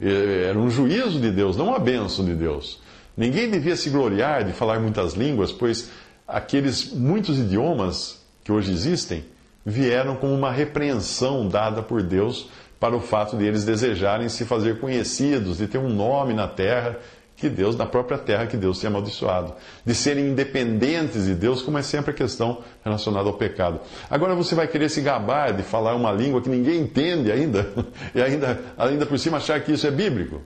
Era 0.00 0.58
um 0.58 0.70
juízo 0.70 1.20
de 1.20 1.30
Deus, 1.30 1.54
não 1.54 1.66
uma 1.66 1.78
bênção 1.78 2.24
de 2.24 2.34
Deus. 2.34 2.87
Ninguém 3.18 3.50
devia 3.50 3.74
se 3.74 3.90
gloriar 3.90 4.44
de 4.44 4.52
falar 4.52 4.78
muitas 4.78 5.14
línguas, 5.14 5.50
pois 5.50 5.90
aqueles 6.26 6.92
muitos 6.92 7.36
idiomas 7.36 8.24
que 8.44 8.52
hoje 8.52 8.70
existem 8.70 9.24
vieram 9.66 10.14
como 10.14 10.32
uma 10.32 10.52
repreensão 10.52 11.48
dada 11.48 11.82
por 11.82 12.00
Deus 12.00 12.48
para 12.78 12.94
o 12.94 13.00
fato 13.00 13.36
de 13.36 13.44
eles 13.44 13.64
desejarem 13.64 14.28
se 14.28 14.44
fazer 14.44 14.78
conhecidos, 14.78 15.58
de 15.58 15.66
ter 15.66 15.78
um 15.78 15.88
nome 15.88 16.32
na 16.32 16.46
terra 16.46 16.96
que 17.36 17.48
Deus, 17.48 17.76
na 17.76 17.86
própria 17.86 18.18
terra 18.18 18.46
que 18.46 18.56
Deus 18.56 18.78
tinha 18.78 18.88
amaldiçoado, 18.88 19.52
de 19.84 19.94
serem 19.96 20.28
independentes 20.28 21.26
de 21.26 21.34
Deus, 21.34 21.60
como 21.60 21.76
é 21.76 21.82
sempre 21.82 22.12
a 22.12 22.14
questão 22.14 22.62
relacionada 22.84 23.28
ao 23.28 23.34
pecado. 23.34 23.80
Agora 24.08 24.36
você 24.36 24.54
vai 24.54 24.68
querer 24.68 24.88
se 24.88 25.00
gabar 25.00 25.52
de 25.52 25.64
falar 25.64 25.96
uma 25.96 26.12
língua 26.12 26.40
que 26.40 26.48
ninguém 26.48 26.82
entende 26.82 27.32
ainda, 27.32 27.68
e 28.14 28.22
ainda, 28.22 28.60
ainda 28.78 29.04
por 29.06 29.18
cima 29.18 29.38
achar 29.38 29.60
que 29.60 29.72
isso 29.72 29.88
é 29.88 29.90
bíblico. 29.90 30.40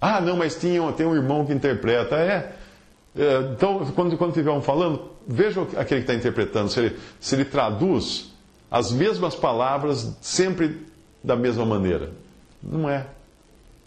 Ah, 0.00 0.20
não, 0.20 0.36
mas 0.36 0.56
tinha, 0.56 0.80
tem 0.92 1.06
um 1.06 1.14
irmão 1.14 1.44
que 1.44 1.52
interpreta. 1.52 2.16
É. 2.16 2.52
é 3.16 3.38
então, 3.52 3.84
quando, 3.94 4.16
quando 4.16 4.32
tiver 4.32 4.50
um 4.50 4.62
falando, 4.62 5.10
veja 5.26 5.60
aquele 5.76 6.02
que 6.02 6.10
está 6.10 6.14
interpretando, 6.14 6.70
se 6.70 6.80
ele, 6.80 6.96
se 7.18 7.34
ele 7.34 7.44
traduz 7.44 8.32
as 8.70 8.92
mesmas 8.92 9.34
palavras 9.34 10.16
sempre 10.20 10.86
da 11.22 11.36
mesma 11.36 11.66
maneira. 11.66 12.10
Não 12.62 12.88
é. 12.88 13.06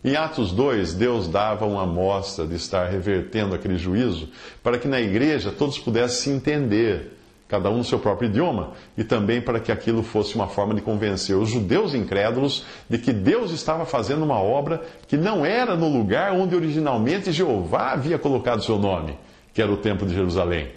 Em 0.03 0.15
Atos 0.17 0.51
2, 0.51 0.93
Deus 0.95 1.29
dava 1.29 1.65
uma 1.65 1.83
amostra 1.83 2.45
de 2.45 2.55
estar 2.55 2.89
revertendo 2.89 3.55
aquele 3.55 3.77
juízo 3.77 4.27
para 4.61 4.77
que 4.77 4.87
na 4.87 4.99
igreja 4.99 5.51
todos 5.51 5.79
pudessem 5.79 6.17
se 6.17 6.29
entender 6.29 7.17
cada 7.47 7.69
um 7.69 7.77
no 7.77 7.83
seu 7.83 7.99
próprio 7.99 8.29
idioma, 8.29 8.71
e 8.97 9.03
também 9.03 9.41
para 9.41 9.59
que 9.59 9.71
aquilo 9.71 10.01
fosse 10.01 10.35
uma 10.35 10.47
forma 10.47 10.73
de 10.73 10.81
convencer 10.81 11.35
os 11.35 11.49
judeus 11.49 11.93
incrédulos 11.93 12.65
de 12.89 12.97
que 12.97 13.13
Deus 13.13 13.51
estava 13.51 13.85
fazendo 13.85 14.23
uma 14.23 14.39
obra 14.39 14.81
que 15.07 15.17
não 15.17 15.45
era 15.45 15.75
no 15.75 15.87
lugar 15.87 16.33
onde 16.33 16.55
originalmente 16.55 17.31
Jeová 17.31 17.91
havia 17.91 18.17
colocado 18.17 18.63
seu 18.63 18.79
nome, 18.79 19.17
que 19.53 19.61
era 19.61 19.71
o 19.71 19.77
Templo 19.77 20.07
de 20.07 20.13
Jerusalém. 20.13 20.69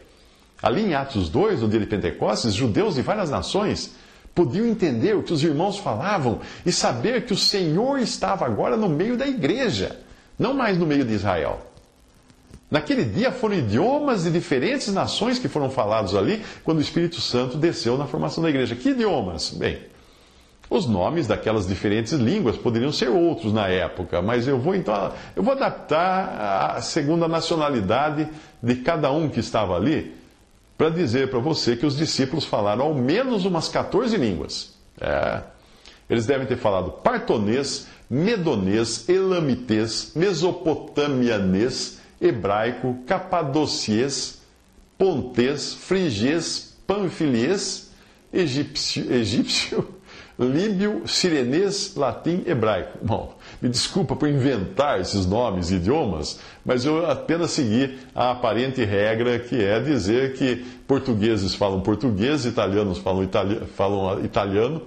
Ali 0.62 0.82
em 0.82 0.94
Atos 0.94 1.28
2, 1.28 1.62
no 1.62 1.68
dia 1.68 1.80
de 1.80 1.86
Pentecostes, 1.86 2.54
judeus 2.54 2.94
de 2.94 3.02
várias 3.02 3.30
nações 3.30 3.94
podiam 4.34 4.66
entender 4.66 5.16
o 5.16 5.22
que 5.22 5.32
os 5.32 5.42
irmãos 5.42 5.78
falavam 5.78 6.40
e 6.64 6.70
saber 6.70 7.24
que 7.24 7.32
o 7.32 7.36
Senhor 7.36 7.98
estava 7.98 8.44
agora 8.44 8.76
no 8.76 8.88
meio 8.88 9.16
da 9.16 9.26
igreja, 9.26 9.98
não 10.38 10.52
mais 10.52 10.76
no 10.76 10.86
meio 10.86 11.04
de 11.04 11.14
Israel. 11.14 11.65
Naquele 12.70 13.04
dia 13.04 13.30
foram 13.30 13.54
idiomas 13.54 14.24
de 14.24 14.30
diferentes 14.30 14.92
nações 14.92 15.38
que 15.38 15.48
foram 15.48 15.70
falados 15.70 16.14
ali 16.14 16.44
quando 16.64 16.78
o 16.78 16.82
Espírito 16.82 17.20
Santo 17.20 17.56
desceu 17.56 17.96
na 17.96 18.06
formação 18.06 18.42
da 18.42 18.50
igreja. 18.50 18.74
Que 18.74 18.90
idiomas? 18.90 19.50
Bem, 19.50 19.78
os 20.68 20.86
nomes 20.86 21.28
daquelas 21.28 21.66
diferentes 21.66 22.12
línguas 22.12 22.56
poderiam 22.56 22.90
ser 22.90 23.08
outros 23.08 23.52
na 23.52 23.68
época, 23.68 24.20
mas 24.20 24.48
eu 24.48 24.58
vou 24.58 24.74
então 24.74 25.12
eu 25.36 25.42
vou 25.42 25.54
adaptar 25.54 26.74
a 26.76 26.82
segunda 26.82 27.28
nacionalidade 27.28 28.28
de 28.60 28.74
cada 28.76 29.12
um 29.12 29.28
que 29.28 29.38
estava 29.38 29.76
ali 29.76 30.12
para 30.76 30.90
dizer 30.90 31.30
para 31.30 31.38
você 31.38 31.76
que 31.76 31.86
os 31.86 31.96
discípulos 31.96 32.44
falaram 32.44 32.84
ao 32.84 32.94
menos 32.94 33.44
umas 33.44 33.68
14 33.68 34.16
línguas. 34.16 34.74
É. 35.00 35.40
Eles 36.10 36.26
devem 36.26 36.46
ter 36.46 36.56
falado 36.56 36.90
partonês, 36.90 37.86
medonês, 38.08 39.08
elamitês, 39.08 40.12
mesopotamianês, 40.14 42.00
hebraico, 42.20 42.98
capadociês, 43.06 44.42
pontês, 44.98 45.74
frigês, 45.74 46.76
panfiliês, 46.86 47.90
egípcio, 48.32 49.12
egípcio 49.12 49.86
líbio, 50.38 51.02
sirenês, 51.06 51.94
latim, 51.96 52.42
hebraico. 52.46 52.98
Bom, 53.02 53.34
me 53.60 53.68
desculpa 53.68 54.14
por 54.14 54.28
inventar 54.28 55.00
esses 55.00 55.24
nomes 55.24 55.70
e 55.70 55.76
idiomas, 55.76 56.38
mas 56.64 56.84
eu 56.84 57.10
apenas 57.10 57.52
segui 57.52 57.98
a 58.14 58.32
aparente 58.32 58.84
regra 58.84 59.38
que 59.38 59.62
é 59.62 59.80
dizer 59.80 60.34
que 60.34 60.56
portugueses 60.86 61.54
falam 61.54 61.80
português, 61.80 62.44
italianos 62.44 62.98
falam, 62.98 63.24
itali 63.24 63.60
falam 63.74 64.24
italiano 64.24 64.82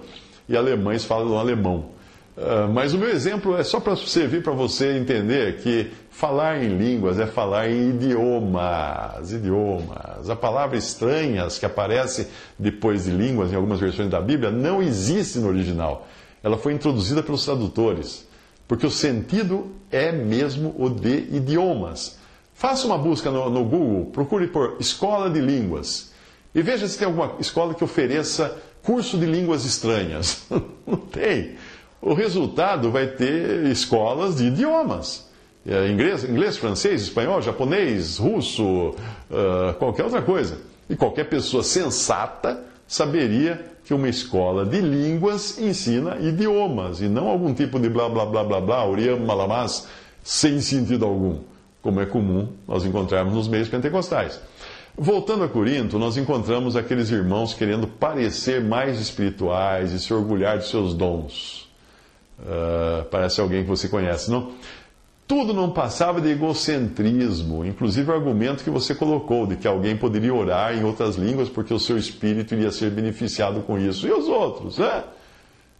e 0.48 0.56
alemães 0.56 1.04
falam 1.04 1.36
alemão. 1.36 1.99
Uh, 2.40 2.72
mas 2.72 2.94
o 2.94 2.98
meu 2.98 3.10
exemplo 3.10 3.54
é 3.54 3.62
só 3.62 3.78
para 3.78 3.94
servir 3.96 4.42
para 4.42 4.54
você 4.54 4.96
entender 4.96 5.58
que 5.58 5.90
falar 6.10 6.64
em 6.64 6.74
línguas 6.74 7.18
é 7.18 7.26
falar 7.26 7.68
em 7.68 7.90
idiomas, 7.90 9.30
idiomas. 9.30 10.30
A 10.30 10.34
palavra 10.34 10.78
estranhas 10.78 11.58
que 11.58 11.66
aparece 11.66 12.28
depois 12.58 13.04
de 13.04 13.10
línguas 13.10 13.52
em 13.52 13.56
algumas 13.56 13.78
versões 13.78 14.08
da 14.08 14.22
Bíblia 14.22 14.50
não 14.50 14.82
existe 14.82 15.38
no 15.38 15.48
original. 15.48 16.08
Ela 16.42 16.56
foi 16.56 16.72
introduzida 16.72 17.22
pelos 17.22 17.44
tradutores, 17.44 18.26
porque 18.66 18.86
o 18.86 18.90
sentido 18.90 19.72
é 19.90 20.10
mesmo 20.10 20.74
o 20.78 20.88
de 20.88 21.28
idiomas. 21.36 22.18
Faça 22.54 22.86
uma 22.86 22.96
busca 22.96 23.30
no, 23.30 23.50
no 23.50 23.64
Google, 23.66 24.06
procure 24.06 24.46
por 24.46 24.78
escola 24.80 25.28
de 25.28 25.42
línguas 25.42 26.10
e 26.54 26.62
veja 26.62 26.88
se 26.88 26.98
tem 26.98 27.06
alguma 27.06 27.34
escola 27.38 27.74
que 27.74 27.84
ofereça 27.84 28.56
curso 28.82 29.18
de 29.18 29.26
línguas 29.26 29.66
estranhas. 29.66 30.46
não 30.86 30.96
tem 30.96 31.56
o 32.02 32.14
resultado 32.14 32.90
vai 32.90 33.06
ter 33.08 33.66
escolas 33.66 34.36
de 34.36 34.46
idiomas. 34.46 35.28
É, 35.66 35.88
inglês, 35.88 36.24
inglês 36.24 36.56
francês, 36.56 37.02
espanhol, 37.02 37.42
japonês, 37.42 38.16
russo, 38.16 38.64
uh, 39.30 39.74
qualquer 39.78 40.04
outra 40.04 40.22
coisa. 40.22 40.58
E 40.88 40.96
qualquer 40.96 41.24
pessoa 41.24 41.62
sensata 41.62 42.64
saberia 42.88 43.64
que 43.84 43.92
uma 43.92 44.08
escola 44.08 44.64
de 44.64 44.80
línguas 44.80 45.58
ensina 45.58 46.16
idiomas 46.16 47.00
e 47.00 47.08
não 47.08 47.28
algum 47.28 47.52
tipo 47.52 47.78
de 47.78 47.88
blá 47.88 48.08
blá 48.08 48.24
blá 48.24 48.42
blá 48.42 48.60
blá, 48.60 48.86
oriam 48.86 49.18
malamás, 49.20 49.86
sem 50.22 50.60
sentido 50.60 51.04
algum, 51.04 51.38
como 51.82 52.00
é 52.00 52.06
comum 52.06 52.48
nós 52.66 52.84
encontrarmos 52.84 53.34
nos 53.34 53.48
meios 53.48 53.68
pentecostais. 53.68 54.40
Voltando 54.96 55.44
a 55.44 55.48
Corinto, 55.48 55.98
nós 55.98 56.16
encontramos 56.16 56.74
aqueles 56.74 57.10
irmãos 57.10 57.54
querendo 57.54 57.86
parecer 57.86 58.62
mais 58.62 58.98
espirituais 58.98 59.92
e 59.92 60.00
se 60.00 60.12
orgulhar 60.12 60.58
de 60.58 60.66
seus 60.66 60.94
dons. 60.94 61.69
Uh, 62.40 63.04
parece 63.10 63.40
alguém 63.40 63.62
que 63.62 63.68
você 63.68 63.88
conhece, 63.88 64.30
não? 64.30 64.52
Tudo 65.26 65.54
não 65.54 65.70
passava 65.70 66.20
de 66.20 66.28
egocentrismo, 66.28 67.64
inclusive 67.64 68.10
o 68.10 68.14
argumento 68.14 68.64
que 68.64 68.70
você 68.70 68.94
colocou 68.94 69.46
de 69.46 69.56
que 69.56 69.68
alguém 69.68 69.96
poderia 69.96 70.34
orar 70.34 70.76
em 70.76 70.82
outras 70.82 71.14
línguas 71.14 71.48
porque 71.48 71.72
o 71.72 71.78
seu 71.78 71.96
espírito 71.96 72.54
iria 72.54 72.72
ser 72.72 72.90
beneficiado 72.90 73.60
com 73.60 73.78
isso. 73.78 74.08
E 74.08 74.12
os 74.12 74.26
outros, 74.26 74.78
né? 74.78 75.04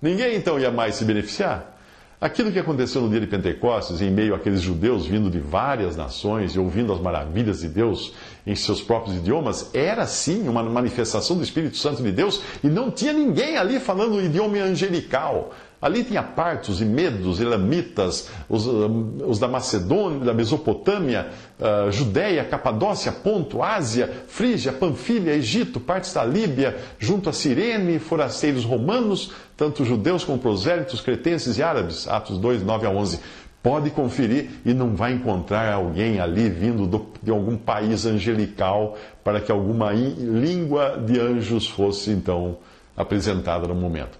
Ninguém 0.00 0.36
então 0.36 0.58
ia 0.60 0.70
mais 0.70 0.94
se 0.94 1.04
beneficiar? 1.04 1.78
Aquilo 2.20 2.52
que 2.52 2.58
aconteceu 2.58 3.00
no 3.00 3.08
dia 3.08 3.18
de 3.18 3.26
Pentecostes, 3.26 4.02
em 4.02 4.10
meio 4.10 4.34
àqueles 4.34 4.60
judeus 4.60 5.06
vindo 5.06 5.30
de 5.30 5.38
várias 5.38 5.96
nações 5.96 6.54
e 6.54 6.58
ouvindo 6.58 6.92
as 6.92 7.00
maravilhas 7.00 7.60
de 7.60 7.68
Deus 7.68 8.12
em 8.46 8.54
seus 8.54 8.82
próprios 8.82 9.16
idiomas, 9.16 9.70
era 9.72 10.06
sim 10.06 10.46
uma 10.46 10.62
manifestação 10.62 11.34
do 11.36 11.42
Espírito 11.42 11.78
Santo 11.78 12.02
de 12.02 12.12
Deus 12.12 12.42
e 12.62 12.68
não 12.68 12.90
tinha 12.90 13.14
ninguém 13.14 13.56
ali 13.56 13.80
falando 13.80 14.16
o 14.16 14.22
idioma 14.22 14.58
angelical. 14.58 15.52
Ali 15.80 16.04
tinha 16.04 16.22
partos 16.22 16.82
e 16.82 16.84
medos, 16.84 17.40
elamitas, 17.40 18.28
os, 18.50 18.66
os 18.66 19.38
da 19.38 19.48
Macedônia, 19.48 20.26
da 20.26 20.34
Mesopotâmia, 20.34 21.30
uh, 21.58 21.90
Judéia, 21.90 22.44
Capadócia, 22.44 23.10
Ponto, 23.10 23.62
Ásia, 23.62 24.24
Frígia, 24.28 24.72
Panfilha, 24.72 25.32
Egito, 25.32 25.80
partes 25.80 26.12
da 26.12 26.22
Líbia, 26.22 26.76
junto 26.98 27.30
a 27.30 27.32
Cirene, 27.32 27.98
forasteiros 27.98 28.62
romanos, 28.62 29.32
tanto 29.56 29.82
judeus 29.82 30.22
como 30.22 30.38
prosélitos, 30.38 31.00
cretenses 31.00 31.56
e 31.56 31.62
árabes. 31.62 32.06
Atos 32.06 32.36
2, 32.36 32.62
9 32.62 32.86
a 32.86 32.90
11. 32.90 33.20
Pode 33.62 33.90
conferir 33.90 34.50
e 34.66 34.74
não 34.74 34.94
vai 34.94 35.12
encontrar 35.12 35.72
alguém 35.72 36.20
ali 36.20 36.50
vindo 36.50 36.86
do, 36.86 37.06
de 37.22 37.30
algum 37.30 37.56
país 37.56 38.04
angelical 38.04 38.98
para 39.24 39.40
que 39.40 39.50
alguma 39.50 39.92
língua 39.92 41.02
de 41.06 41.18
anjos 41.18 41.66
fosse 41.66 42.10
então 42.10 42.58
apresentada 42.96 43.66
no 43.66 43.74
momento. 43.74 44.18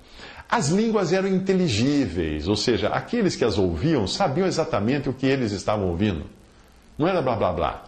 As 0.51 0.69
línguas 0.69 1.13
eram 1.13 1.29
inteligíveis, 1.29 2.49
ou 2.49 2.57
seja, 2.57 2.89
aqueles 2.89 3.37
que 3.37 3.45
as 3.45 3.57
ouviam 3.57 4.07
sabiam 4.09 4.49
exatamente 4.49 5.09
o 5.09 5.13
que 5.13 5.25
eles 5.25 5.53
estavam 5.53 5.87
ouvindo. 5.87 6.25
Não 6.99 7.07
era 7.07 7.23
blá 7.23 7.37
blá 7.37 7.53
blá. 7.53 7.85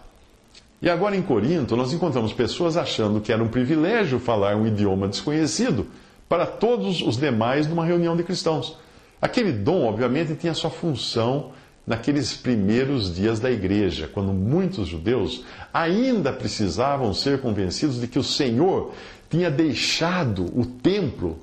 E 0.81 0.89
agora 0.89 1.15
em 1.15 1.21
Corinto, 1.21 1.75
nós 1.75 1.91
encontramos 1.91 2.31
pessoas 2.31 2.77
achando 2.77 3.19
que 3.19 3.33
era 3.33 3.43
um 3.43 3.49
privilégio 3.49 4.17
falar 4.17 4.55
um 4.55 4.65
idioma 4.65 5.09
desconhecido, 5.09 5.87
para 6.29 6.45
todos 6.45 7.01
os 7.01 7.17
demais 7.17 7.67
numa 7.67 7.85
reunião 7.85 8.15
de 8.15 8.23
cristãos. 8.23 8.77
Aquele 9.21 9.51
dom, 9.51 9.85
obviamente, 9.85 10.33
tinha 10.35 10.53
sua 10.53 10.69
função 10.69 11.51
naqueles 11.85 12.33
primeiros 12.33 13.13
dias 13.13 13.41
da 13.41 13.51
igreja, 13.51 14.09
quando 14.11 14.31
muitos 14.31 14.87
judeus 14.87 15.43
ainda 15.73 16.31
precisavam 16.31 17.13
ser 17.13 17.41
convencidos 17.41 17.99
de 17.99 18.07
que 18.07 18.17
o 18.17 18.23
Senhor 18.23 18.93
tinha 19.29 19.51
deixado 19.51 20.45
o 20.57 20.65
templo, 20.65 21.39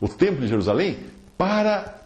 o 0.00 0.08
templo 0.08 0.40
de 0.40 0.48
Jerusalém, 0.48 0.98
para 1.36 2.00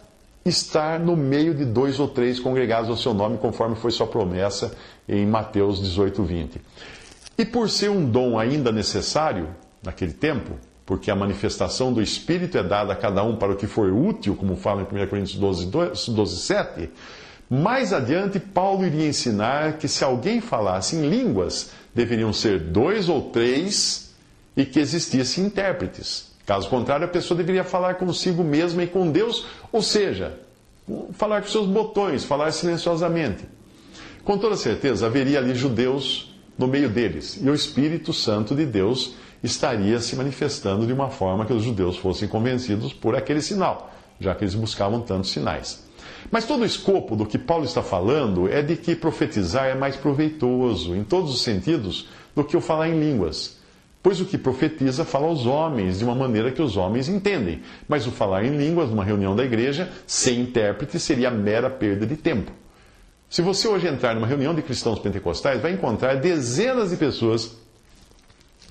estar 0.45 0.99
no 0.99 1.15
meio 1.15 1.55
de 1.55 1.65
dois 1.65 1.99
ou 1.99 2.07
três 2.07 2.39
congregados 2.39 2.89
ao 2.89 2.97
seu 2.97 3.13
nome, 3.13 3.37
conforme 3.37 3.75
foi 3.75 3.91
sua 3.91 4.05
promessa 4.05 4.75
em 5.07 5.25
Mateus 5.25 5.81
18, 5.81 6.23
20. 6.23 6.61
E 7.37 7.45
por 7.45 7.69
ser 7.69 7.89
um 7.89 8.05
dom 8.05 8.37
ainda 8.37 8.71
necessário 8.71 9.49
naquele 9.83 10.13
tempo, 10.13 10.53
porque 10.85 11.09
a 11.09 11.15
manifestação 11.15 11.91
do 11.91 12.01
Espírito 12.01 12.57
é 12.57 12.63
dada 12.63 12.93
a 12.93 12.95
cada 12.95 13.23
um 13.23 13.35
para 13.35 13.53
o 13.53 13.55
que 13.55 13.65
for 13.65 13.91
útil, 13.91 14.35
como 14.35 14.55
fala 14.55 14.81
em 14.81 15.03
1 15.03 15.07
Coríntios 15.07 15.37
12, 15.37 15.65
12 15.65 16.37
7, 16.37 16.89
mais 17.49 17.93
adiante, 17.93 18.39
Paulo 18.39 18.85
iria 18.85 19.07
ensinar 19.07 19.77
que 19.77 19.87
se 19.87 20.03
alguém 20.03 20.41
falasse 20.41 20.95
em 20.95 21.07
línguas, 21.07 21.71
deveriam 21.93 22.33
ser 22.33 22.59
dois 22.59 23.07
ou 23.07 23.29
três 23.29 24.13
e 24.57 24.65
que 24.65 24.79
existissem 24.79 25.45
intérpretes. 25.45 26.34
Caso 26.45 26.69
contrário, 26.69 27.05
a 27.05 27.09
pessoa 27.09 27.37
deveria 27.37 27.63
falar 27.63 27.95
consigo 27.95 28.43
mesma 28.43 28.83
e 28.83 28.87
com 28.87 29.09
Deus, 29.09 29.45
ou 29.71 29.81
seja, 29.81 30.39
falar 31.13 31.41
com 31.41 31.47
seus 31.47 31.67
botões, 31.67 32.23
falar 32.23 32.51
silenciosamente. 32.51 33.45
Com 34.23 34.37
toda 34.37 34.55
certeza, 34.55 35.07
haveria 35.07 35.39
ali 35.39 35.55
judeus 35.55 36.35
no 36.57 36.67
meio 36.67 36.89
deles, 36.89 37.39
e 37.41 37.49
o 37.49 37.53
Espírito 37.53 38.13
Santo 38.13 38.55
de 38.55 38.65
Deus 38.65 39.15
estaria 39.43 39.99
se 39.99 40.15
manifestando 40.15 40.85
de 40.85 40.93
uma 40.93 41.09
forma 41.09 41.45
que 41.45 41.53
os 41.53 41.63
judeus 41.63 41.97
fossem 41.97 42.27
convencidos 42.27 42.93
por 42.93 43.15
aquele 43.15 43.41
sinal, 43.41 43.91
já 44.19 44.33
que 44.33 44.43
eles 44.43 44.55
buscavam 44.55 45.01
tantos 45.01 45.31
sinais. 45.31 45.83
Mas 46.31 46.45
todo 46.45 46.61
o 46.61 46.65
escopo 46.65 47.15
do 47.15 47.25
que 47.25 47.37
Paulo 47.37 47.65
está 47.65 47.83
falando 47.83 48.47
é 48.47 48.61
de 48.61 48.75
que 48.75 48.95
profetizar 48.95 49.65
é 49.65 49.75
mais 49.75 49.95
proveitoso, 49.95 50.95
em 50.95 51.03
todos 51.03 51.33
os 51.33 51.41
sentidos, 51.41 52.07
do 52.35 52.43
que 52.43 52.57
o 52.57 52.61
falar 52.61 52.89
em 52.89 52.99
línguas. 52.99 53.54
Pois 54.05 54.21
o 54.21 54.25
que 54.25 54.37
profetiza 54.37 55.03
fala 55.03 55.25
aos 55.25 55.47
homens 55.47 55.97
de 55.97 56.05
uma 56.05 56.13
maneira 56.13 56.51
que 56.51 56.61
os 56.61 56.77
homens 56.77 57.09
entendem. 57.09 57.63
Mas 57.87 58.05
o 58.05 58.11
falar 58.11 58.45
em 58.45 58.55
línguas 58.55 58.91
numa 58.91 59.03
reunião 59.03 59.35
da 59.35 59.43
igreja, 59.43 59.91
sem 60.05 60.41
intérprete, 60.41 60.99
seria 60.99 61.31
mera 61.31 61.71
perda 61.71 62.05
de 62.05 62.15
tempo. 62.15 62.51
Se 63.27 63.41
você 63.41 63.67
hoje 63.67 63.87
entrar 63.87 64.13
numa 64.13 64.27
reunião 64.27 64.53
de 64.53 64.61
cristãos 64.61 64.99
pentecostais, 64.99 65.59
vai 65.59 65.71
encontrar 65.71 66.17
dezenas 66.17 66.91
de 66.91 66.97
pessoas 66.97 67.57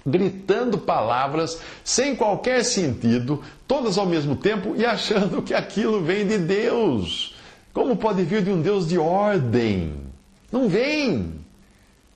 gritando 0.07 0.79
palavras 0.79 1.61
sem 1.83 2.15
qualquer 2.15 2.63
sentido, 2.63 3.43
todas 3.67 3.99
ao 3.99 4.07
mesmo 4.07 4.37
tempo 4.37 4.77
e 4.77 4.87
achando 4.87 5.43
que 5.43 5.53
aquilo 5.53 6.01
vem 6.01 6.25
de 6.25 6.39
Deus. 6.39 7.35
Como 7.73 7.97
pode 7.97 8.23
vir 8.23 8.45
de 8.45 8.53
um 8.53 8.63
Deus 8.63 8.87
de 8.87 8.99
ordem? 8.99 9.95
Não 10.53 10.69
vem. 10.69 11.44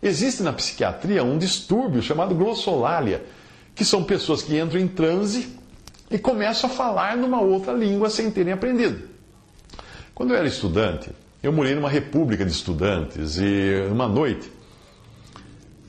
Existe 0.02 0.42
na 0.42 0.52
psiquiatria 0.52 1.24
um 1.24 1.38
distúrbio 1.38 2.00
chamado 2.00 2.34
glossolalia, 2.34 3.24
que 3.74 3.84
são 3.84 4.04
pessoas 4.04 4.42
que 4.42 4.58
entram 4.58 4.80
em 4.80 4.88
transe 4.88 5.56
e 6.10 6.18
começam 6.18 6.70
a 6.70 6.72
falar 6.72 7.16
numa 7.16 7.40
outra 7.40 7.72
língua 7.72 8.08
sem 8.08 8.30
terem 8.30 8.52
aprendido. 8.52 9.08
Quando 10.14 10.30
eu 10.30 10.36
era 10.36 10.46
estudante, 10.46 11.10
eu 11.42 11.52
morei 11.52 11.74
numa 11.74 11.88
república 11.88 12.44
de 12.44 12.50
estudantes 12.50 13.38
e 13.38 13.88
uma 13.90 14.08
noite 14.08 14.50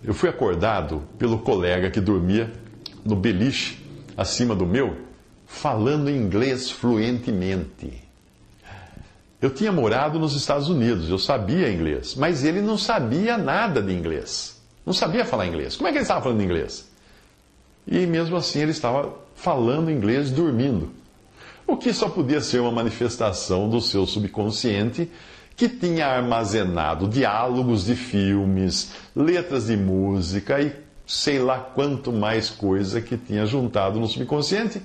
eu 0.03 0.13
fui 0.13 0.29
acordado 0.29 1.03
pelo 1.17 1.39
colega 1.39 1.91
que 1.91 1.99
dormia 1.99 2.51
no 3.03 3.15
beliche 3.15 3.85
acima 4.15 4.55
do 4.55 4.65
meu, 4.65 4.97
falando 5.45 6.09
inglês 6.09 6.71
fluentemente. 6.71 8.08
Eu 9.41 9.49
tinha 9.49 9.71
morado 9.71 10.19
nos 10.19 10.35
Estados 10.35 10.67
Unidos, 10.67 11.09
eu 11.09 11.17
sabia 11.17 11.71
inglês, 11.71 12.13
mas 12.15 12.43
ele 12.43 12.61
não 12.61 12.77
sabia 12.77 13.37
nada 13.37 13.81
de 13.81 13.93
inglês. 13.93 14.61
Não 14.85 14.93
sabia 14.93 15.23
falar 15.23 15.47
inglês. 15.47 15.77
Como 15.77 15.87
é 15.87 15.91
que 15.91 15.97
ele 15.97 16.03
estava 16.03 16.21
falando 16.21 16.43
inglês? 16.43 16.89
E 17.87 18.05
mesmo 18.05 18.35
assim 18.35 18.59
ele 18.59 18.71
estava 18.71 19.13
falando 19.35 19.89
inglês 19.89 20.29
dormindo. 20.29 20.91
O 21.65 21.77
que 21.77 21.93
só 21.93 22.09
podia 22.09 22.41
ser 22.41 22.59
uma 22.59 22.71
manifestação 22.71 23.69
do 23.69 23.79
seu 23.79 24.05
subconsciente 24.05 25.09
que 25.55 25.69
tinha 25.69 26.07
armazenado 26.07 27.07
diálogos 27.07 27.85
de 27.85 27.95
filmes, 27.95 28.91
letras 29.15 29.67
de 29.67 29.77
música 29.77 30.59
e 30.61 30.73
sei 31.05 31.39
lá 31.39 31.59
quanto 31.59 32.11
mais 32.11 32.49
coisa 32.49 33.01
que 33.01 33.17
tinha 33.17 33.45
juntado 33.45 33.99
no 33.99 34.07
subconsciente 34.07 34.81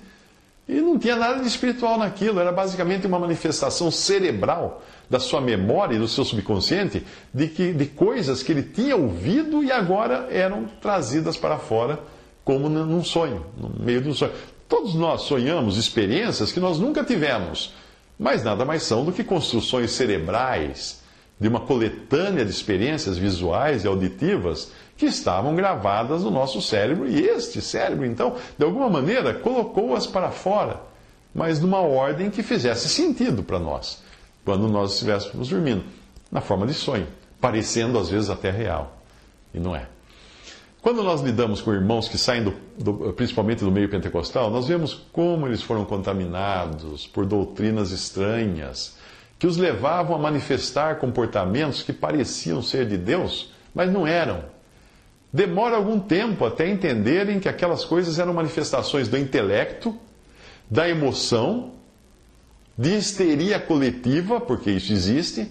e 0.68 0.80
não 0.80 0.98
tinha 0.98 1.16
nada 1.16 1.40
de 1.40 1.46
espiritual 1.46 1.98
naquilo, 1.98 2.40
era 2.40 2.50
basicamente 2.50 3.06
uma 3.06 3.18
manifestação 3.18 3.90
cerebral 3.90 4.82
da 5.10 5.20
sua 5.20 5.40
memória 5.40 5.96
e 5.96 5.98
do 5.98 6.08
seu 6.08 6.24
subconsciente 6.24 7.04
de, 7.32 7.48
que, 7.48 7.72
de 7.72 7.86
coisas 7.86 8.42
que 8.42 8.52
ele 8.52 8.62
tinha 8.62 8.96
ouvido 8.96 9.62
e 9.62 9.70
agora 9.70 10.28
eram 10.30 10.64
trazidas 10.80 11.36
para 11.36 11.58
fora 11.58 12.00
como 12.44 12.68
num 12.68 13.04
sonho, 13.04 13.44
no 13.58 13.70
meio 13.84 14.00
de 14.00 14.08
um 14.08 14.14
sonho. 14.14 14.32
Todos 14.68 14.94
nós 14.94 15.22
sonhamos 15.22 15.76
experiências 15.76 16.50
que 16.50 16.60
nós 16.60 16.78
nunca 16.78 17.04
tivemos, 17.04 17.74
mas 18.18 18.42
nada 18.42 18.64
mais 18.64 18.82
são 18.82 19.04
do 19.04 19.12
que 19.12 19.22
construções 19.22 19.92
cerebrais 19.92 21.02
de 21.38 21.48
uma 21.48 21.60
coletânea 21.60 22.44
de 22.44 22.50
experiências 22.50 23.18
visuais 23.18 23.84
e 23.84 23.86
auditivas 23.86 24.72
que 24.96 25.06
estavam 25.06 25.54
gravadas 25.54 26.22
no 26.22 26.30
nosso 26.30 26.62
cérebro, 26.62 27.08
e 27.08 27.26
este 27.26 27.60
cérebro, 27.60 28.06
então, 28.06 28.36
de 28.56 28.64
alguma 28.64 28.88
maneira, 28.88 29.34
colocou-as 29.34 30.06
para 30.06 30.30
fora, 30.30 30.80
mas 31.34 31.60
numa 31.60 31.80
ordem 31.80 32.30
que 32.30 32.42
fizesse 32.42 32.88
sentido 32.88 33.42
para 33.42 33.58
nós, 33.58 34.02
quando 34.44 34.68
nós 34.68 34.92
estivéssemos 34.92 35.48
dormindo, 35.48 35.84
na 36.30 36.40
forma 36.40 36.66
de 36.66 36.74
sonho, 36.74 37.06
parecendo 37.40 37.98
às 37.98 38.08
vezes 38.08 38.30
até 38.30 38.50
real, 38.50 38.96
e 39.52 39.58
não 39.58 39.74
é. 39.74 39.88
Quando 40.80 41.02
nós 41.02 41.22
lidamos 41.22 41.60
com 41.62 41.72
irmãos 41.72 42.08
que 42.08 42.18
saem, 42.18 42.44
do, 42.44 42.54
do, 42.78 43.12
principalmente 43.14 43.64
do 43.64 43.72
meio 43.72 43.88
pentecostal, 43.88 44.50
nós 44.50 44.68
vemos 44.68 44.94
como 45.12 45.46
eles 45.46 45.62
foram 45.62 45.84
contaminados 45.84 47.06
por 47.06 47.24
doutrinas 47.24 47.90
estranhas, 47.90 48.96
que 49.38 49.46
os 49.46 49.56
levavam 49.56 50.14
a 50.14 50.18
manifestar 50.18 50.98
comportamentos 50.98 51.82
que 51.82 51.92
pareciam 51.92 52.62
ser 52.62 52.86
de 52.86 52.98
Deus, 52.98 53.50
mas 53.74 53.90
não 53.90 54.06
eram 54.06 54.53
demora 55.34 55.74
algum 55.74 55.98
tempo 55.98 56.44
até 56.44 56.70
entenderem 56.70 57.40
que 57.40 57.48
aquelas 57.48 57.84
coisas 57.84 58.20
eram 58.20 58.32
manifestações 58.32 59.08
do 59.08 59.18
intelecto, 59.18 59.98
da 60.70 60.88
emoção, 60.88 61.72
de 62.78 62.96
histeria 62.96 63.58
coletiva, 63.58 64.40
porque 64.40 64.70
isso 64.70 64.92
existe, 64.92 65.50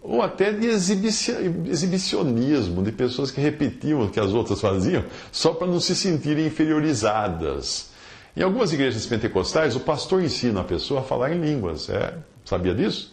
ou 0.00 0.22
até 0.22 0.52
de 0.52 0.68
exibicionismo, 0.68 2.80
de 2.80 2.92
pessoas 2.92 3.32
que 3.32 3.40
repetiam 3.40 4.02
o 4.02 4.08
que 4.08 4.20
as 4.20 4.32
outras 4.32 4.60
faziam 4.60 5.04
só 5.32 5.52
para 5.52 5.66
não 5.66 5.80
se 5.80 5.96
sentirem 5.96 6.46
inferiorizadas. 6.46 7.90
Em 8.36 8.42
algumas 8.42 8.72
igrejas 8.72 9.04
pentecostais, 9.04 9.74
o 9.74 9.80
pastor 9.80 10.22
ensina 10.22 10.60
a 10.60 10.64
pessoa 10.64 11.00
a 11.00 11.02
falar 11.02 11.32
em 11.32 11.40
línguas. 11.40 11.90
É, 11.90 12.14
sabia 12.44 12.72
disso? 12.72 13.12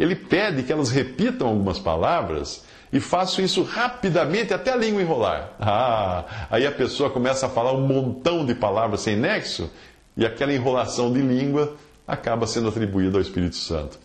Ele 0.00 0.16
pede 0.16 0.62
que 0.62 0.72
elas 0.72 0.88
repitam 0.88 1.48
algumas 1.48 1.78
palavras 1.78 2.64
e 2.92 3.00
faço 3.00 3.42
isso 3.42 3.62
rapidamente 3.62 4.54
até 4.54 4.72
a 4.72 4.76
língua 4.76 5.02
enrolar. 5.02 5.50
Ah, 5.60 6.24
aí 6.50 6.66
a 6.66 6.72
pessoa 6.72 7.10
começa 7.10 7.46
a 7.46 7.48
falar 7.48 7.72
um 7.72 7.86
montão 7.86 8.44
de 8.44 8.54
palavras 8.54 9.00
sem 9.00 9.16
nexo 9.16 9.70
e 10.16 10.24
aquela 10.24 10.52
enrolação 10.52 11.12
de 11.12 11.20
língua 11.20 11.76
acaba 12.06 12.46
sendo 12.46 12.68
atribuída 12.68 13.18
ao 13.18 13.22
Espírito 13.22 13.56
Santo. 13.56 13.98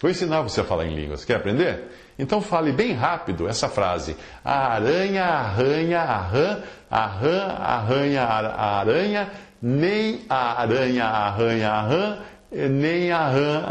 Vou 0.00 0.10
ensinar 0.10 0.42
você 0.42 0.60
a 0.60 0.64
falar 0.64 0.86
em 0.86 0.94
línguas. 0.94 1.24
Quer 1.24 1.36
aprender? 1.36 1.88
Então 2.18 2.40
fale 2.40 2.72
bem 2.72 2.92
rápido 2.92 3.48
essa 3.48 3.68
frase. 3.68 4.16
A 4.44 4.72
aranha 4.74 5.24
arranha 5.24 6.00
a 6.00 6.18
rã, 6.18 6.62
a 6.90 7.06
rã 7.06 7.46
arranha 7.58 8.22
a 8.22 8.78
aranha, 8.78 9.30
nem 9.60 10.22
a 10.28 10.60
aranha 10.60 11.04
arranha 11.04 11.70
a 11.70 11.82
rã, 11.82 12.18
nem 12.50 13.12
a 13.12 13.28
rã 13.28 13.62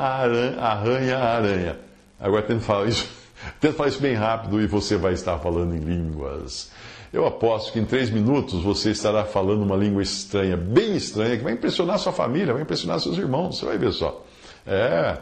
arranha 0.60 1.18
a 1.18 1.36
aranha. 1.36 1.78
Agora 2.20 2.44
tento 2.44 2.62
falar 2.62 2.88
isso 2.88 3.21
Tenta 3.62 3.76
falar 3.76 3.90
isso 3.90 4.02
bem 4.02 4.16
rápido 4.16 4.60
e 4.60 4.66
você 4.66 4.98
vai 4.98 5.14
estar 5.14 5.38
falando 5.38 5.76
em 5.76 5.80
línguas. 5.80 6.72
Eu 7.14 7.28
aposto 7.28 7.72
que 7.72 7.80
em 7.80 7.86
três 7.86 8.10
minutos 8.10 8.64
você 8.64 8.90
estará 8.90 9.24
falando 9.24 9.62
uma 9.62 9.76
língua 9.76 10.02
estranha, 10.02 10.58
bem 10.58 10.96
estranha, 10.96 11.38
que 11.38 11.44
vai 11.44 11.54
impressionar 11.54 12.00
sua 12.00 12.12
família, 12.12 12.54
vai 12.54 12.64
impressionar 12.64 13.00
seus 13.00 13.20
irmãos. 13.20 13.60
Você 13.60 13.66
vai 13.66 13.78
ver 13.78 13.92
só. 13.92 14.26
É. 14.66 15.16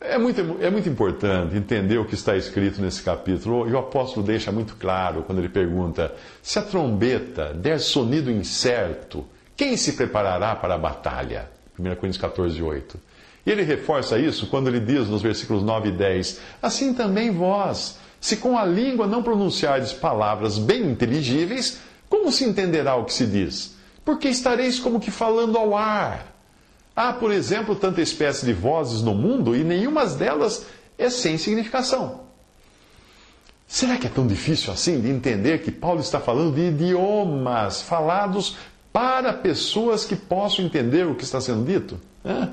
É 0.00 0.18
muito, 0.18 0.40
é 0.60 0.70
muito 0.70 0.88
importante 0.88 1.56
entender 1.56 1.98
o 1.98 2.04
que 2.04 2.14
está 2.14 2.36
escrito 2.36 2.82
nesse 2.82 3.00
capítulo. 3.00 3.68
E 3.68 3.72
o 3.72 3.78
apóstolo 3.78 4.26
deixa 4.26 4.50
muito 4.50 4.74
claro 4.74 5.22
quando 5.22 5.38
ele 5.38 5.48
pergunta: 5.48 6.12
se 6.42 6.58
a 6.58 6.62
trombeta 6.62 7.54
der 7.54 7.78
sonido 7.78 8.28
incerto, 8.28 9.24
quem 9.56 9.76
se 9.76 9.92
preparará 9.92 10.56
para 10.56 10.74
a 10.74 10.78
batalha? 10.78 11.48
1 11.78 11.82
Coríntios 11.94 12.18
14, 12.18 12.60
8. 12.60 12.98
Ele 13.50 13.62
reforça 13.62 14.18
isso 14.18 14.46
quando 14.48 14.68
ele 14.68 14.80
diz 14.80 15.08
nos 15.08 15.22
versículos 15.22 15.62
9 15.62 15.88
e 15.88 15.92
10: 15.92 16.40
Assim 16.60 16.92
também 16.92 17.30
vós, 17.30 17.98
se 18.20 18.36
com 18.36 18.58
a 18.58 18.64
língua 18.64 19.06
não 19.06 19.22
pronunciardes 19.22 19.92
palavras 19.92 20.58
bem 20.58 20.82
inteligíveis, 20.90 21.80
como 22.08 22.30
se 22.30 22.44
entenderá 22.44 22.96
o 22.96 23.04
que 23.04 23.12
se 23.12 23.26
diz? 23.26 23.78
porque 24.08 24.30
estareis 24.30 24.80
como 24.80 24.98
que 24.98 25.10
falando 25.10 25.58
ao 25.58 25.76
ar. 25.76 26.34
Há, 26.96 27.12
por 27.12 27.30
exemplo, 27.30 27.76
tanta 27.76 28.00
espécie 28.00 28.46
de 28.46 28.54
vozes 28.54 29.02
no 29.02 29.14
mundo 29.14 29.54
e 29.54 29.62
nenhuma 29.62 30.06
delas 30.06 30.64
é 30.96 31.10
sem 31.10 31.36
significação. 31.36 32.22
Será 33.66 33.98
que 33.98 34.06
é 34.06 34.10
tão 34.10 34.26
difícil 34.26 34.72
assim 34.72 34.98
de 34.98 35.10
entender 35.10 35.58
que 35.58 35.70
Paulo 35.70 36.00
está 36.00 36.18
falando 36.18 36.54
de 36.54 36.68
idiomas 36.68 37.82
falados 37.82 38.56
para 38.90 39.30
pessoas 39.30 40.06
que 40.06 40.16
possam 40.16 40.64
entender 40.64 41.06
o 41.06 41.14
que 41.14 41.24
está 41.24 41.38
sendo 41.38 41.66
dito? 41.66 42.00
É? 42.24 42.48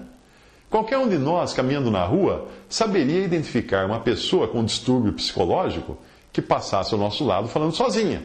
Qualquer 0.70 0.98
um 0.98 1.08
de 1.08 1.18
nós, 1.18 1.54
caminhando 1.54 1.92
na 1.92 2.04
rua, 2.04 2.48
saberia 2.68 3.24
identificar 3.24 3.86
uma 3.86 4.00
pessoa 4.00 4.48
com 4.48 4.64
distúrbio 4.64 5.14
psicológico 5.14 5.98
que 6.34 6.42
passasse 6.42 6.94
ao 6.94 7.00
nosso 7.00 7.24
lado 7.24 7.48
falando 7.48 7.74
sozinha. 7.74 8.24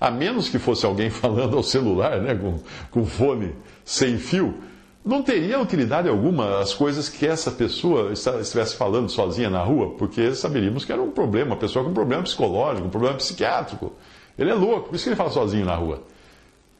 A 0.00 0.10
menos 0.10 0.48
que 0.48 0.58
fosse 0.58 0.84
alguém 0.84 1.08
falando 1.10 1.56
ao 1.56 1.62
celular, 1.62 2.20
né, 2.20 2.34
com, 2.34 2.60
com 2.90 3.06
fone 3.06 3.54
sem 3.84 4.18
fio, 4.18 4.54
não 5.04 5.22
teria 5.22 5.60
utilidade 5.60 6.08
alguma 6.08 6.60
as 6.60 6.72
coisas 6.72 7.08
que 7.08 7.26
essa 7.26 7.50
pessoa 7.50 8.12
estivesse 8.12 8.76
falando 8.76 9.08
sozinha 9.08 9.50
na 9.50 9.62
rua, 9.62 9.96
porque 9.98 10.32
saberíamos 10.34 10.84
que 10.84 10.92
era 10.92 11.02
um 11.02 11.10
problema, 11.10 11.50
uma 11.50 11.56
pessoa 11.56 11.84
com 11.84 11.90
um 11.90 11.94
problema 11.94 12.22
psicológico, 12.22 12.86
um 12.86 12.90
problema 12.90 13.16
psiquiátrico. 13.16 13.92
Ele 14.38 14.50
é 14.50 14.54
louco, 14.54 14.90
por 14.90 14.94
isso 14.94 15.04
que 15.04 15.10
ele 15.10 15.16
fala 15.16 15.30
sozinho 15.30 15.66
na 15.66 15.74
rua. 15.74 16.02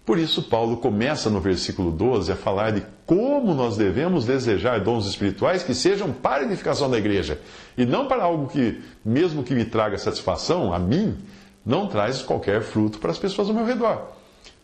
Por 0.04 0.18
isso, 0.18 0.42
Paulo 0.42 0.78
começa 0.78 1.30
no 1.30 1.40
versículo 1.40 1.92
12 1.92 2.32
a 2.32 2.36
falar 2.36 2.72
de 2.72 2.82
como 3.06 3.54
nós 3.54 3.76
devemos 3.76 4.26
desejar 4.26 4.80
dons 4.80 5.06
espirituais 5.06 5.62
que 5.62 5.74
sejam 5.74 6.12
para 6.12 6.42
a 6.42 6.46
edificação 6.46 6.90
da 6.90 6.98
igreja 6.98 7.40
e 7.78 7.86
não 7.86 8.08
para 8.08 8.24
algo 8.24 8.48
que, 8.48 8.80
mesmo 9.04 9.44
que 9.44 9.54
me 9.54 9.64
traga 9.64 9.96
satisfação, 9.96 10.72
a 10.72 10.78
mim, 10.78 11.16
não 11.64 11.86
traz 11.86 12.20
qualquer 12.20 12.62
fruto 12.62 12.98
para 12.98 13.12
as 13.12 13.18
pessoas 13.18 13.48
ao 13.48 13.54
meu 13.54 13.64
redor. 13.64 14.08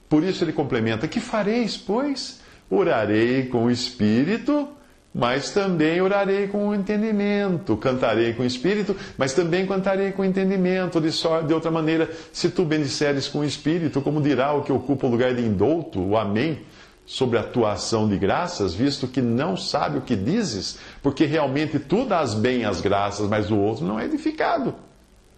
Por 0.08 0.24
isso, 0.24 0.42
ele 0.42 0.52
complementa: 0.52 1.06
Que 1.06 1.20
fareis, 1.20 1.76
pois? 1.76 2.40
Orarei 2.68 3.46
com 3.46 3.64
o 3.64 3.70
espírito 3.70 4.68
mas 5.14 5.50
também 5.50 6.00
orarei 6.00 6.48
com 6.48 6.68
o 6.68 6.74
entendimento, 6.74 7.76
cantarei 7.76 8.34
com 8.34 8.42
o 8.42 8.46
espírito, 8.46 8.94
mas 9.16 9.32
também 9.32 9.66
cantarei 9.66 10.12
com 10.12 10.22
o 10.22 10.24
entendimento. 10.24 11.00
De, 11.00 11.10
só, 11.10 11.40
de 11.40 11.52
outra 11.52 11.70
maneira, 11.70 12.10
se 12.32 12.50
tu 12.50 12.64
bendisseres 12.64 13.26
com 13.26 13.40
o 13.40 13.44
espírito, 13.44 14.00
como 14.00 14.20
dirá 14.20 14.52
o 14.52 14.62
que 14.62 14.72
ocupa 14.72 15.06
o 15.06 15.10
lugar 15.10 15.34
de 15.34 15.42
indouto, 15.42 16.00
o 16.00 16.16
amém, 16.16 16.60
sobre 17.06 17.38
a 17.38 17.42
tua 17.42 17.72
ação 17.72 18.06
de 18.06 18.18
graças, 18.18 18.74
visto 18.74 19.08
que 19.08 19.22
não 19.22 19.56
sabe 19.56 19.96
o 19.96 20.02
que 20.02 20.14
dizes, 20.14 20.78
porque 21.02 21.24
realmente 21.24 21.78
tu 21.78 22.04
dás 22.04 22.34
bem 22.34 22.66
as 22.66 22.82
graças, 22.82 23.26
mas 23.28 23.50
o 23.50 23.56
outro 23.56 23.86
não 23.86 23.98
é 23.98 24.04
edificado. 24.04 24.74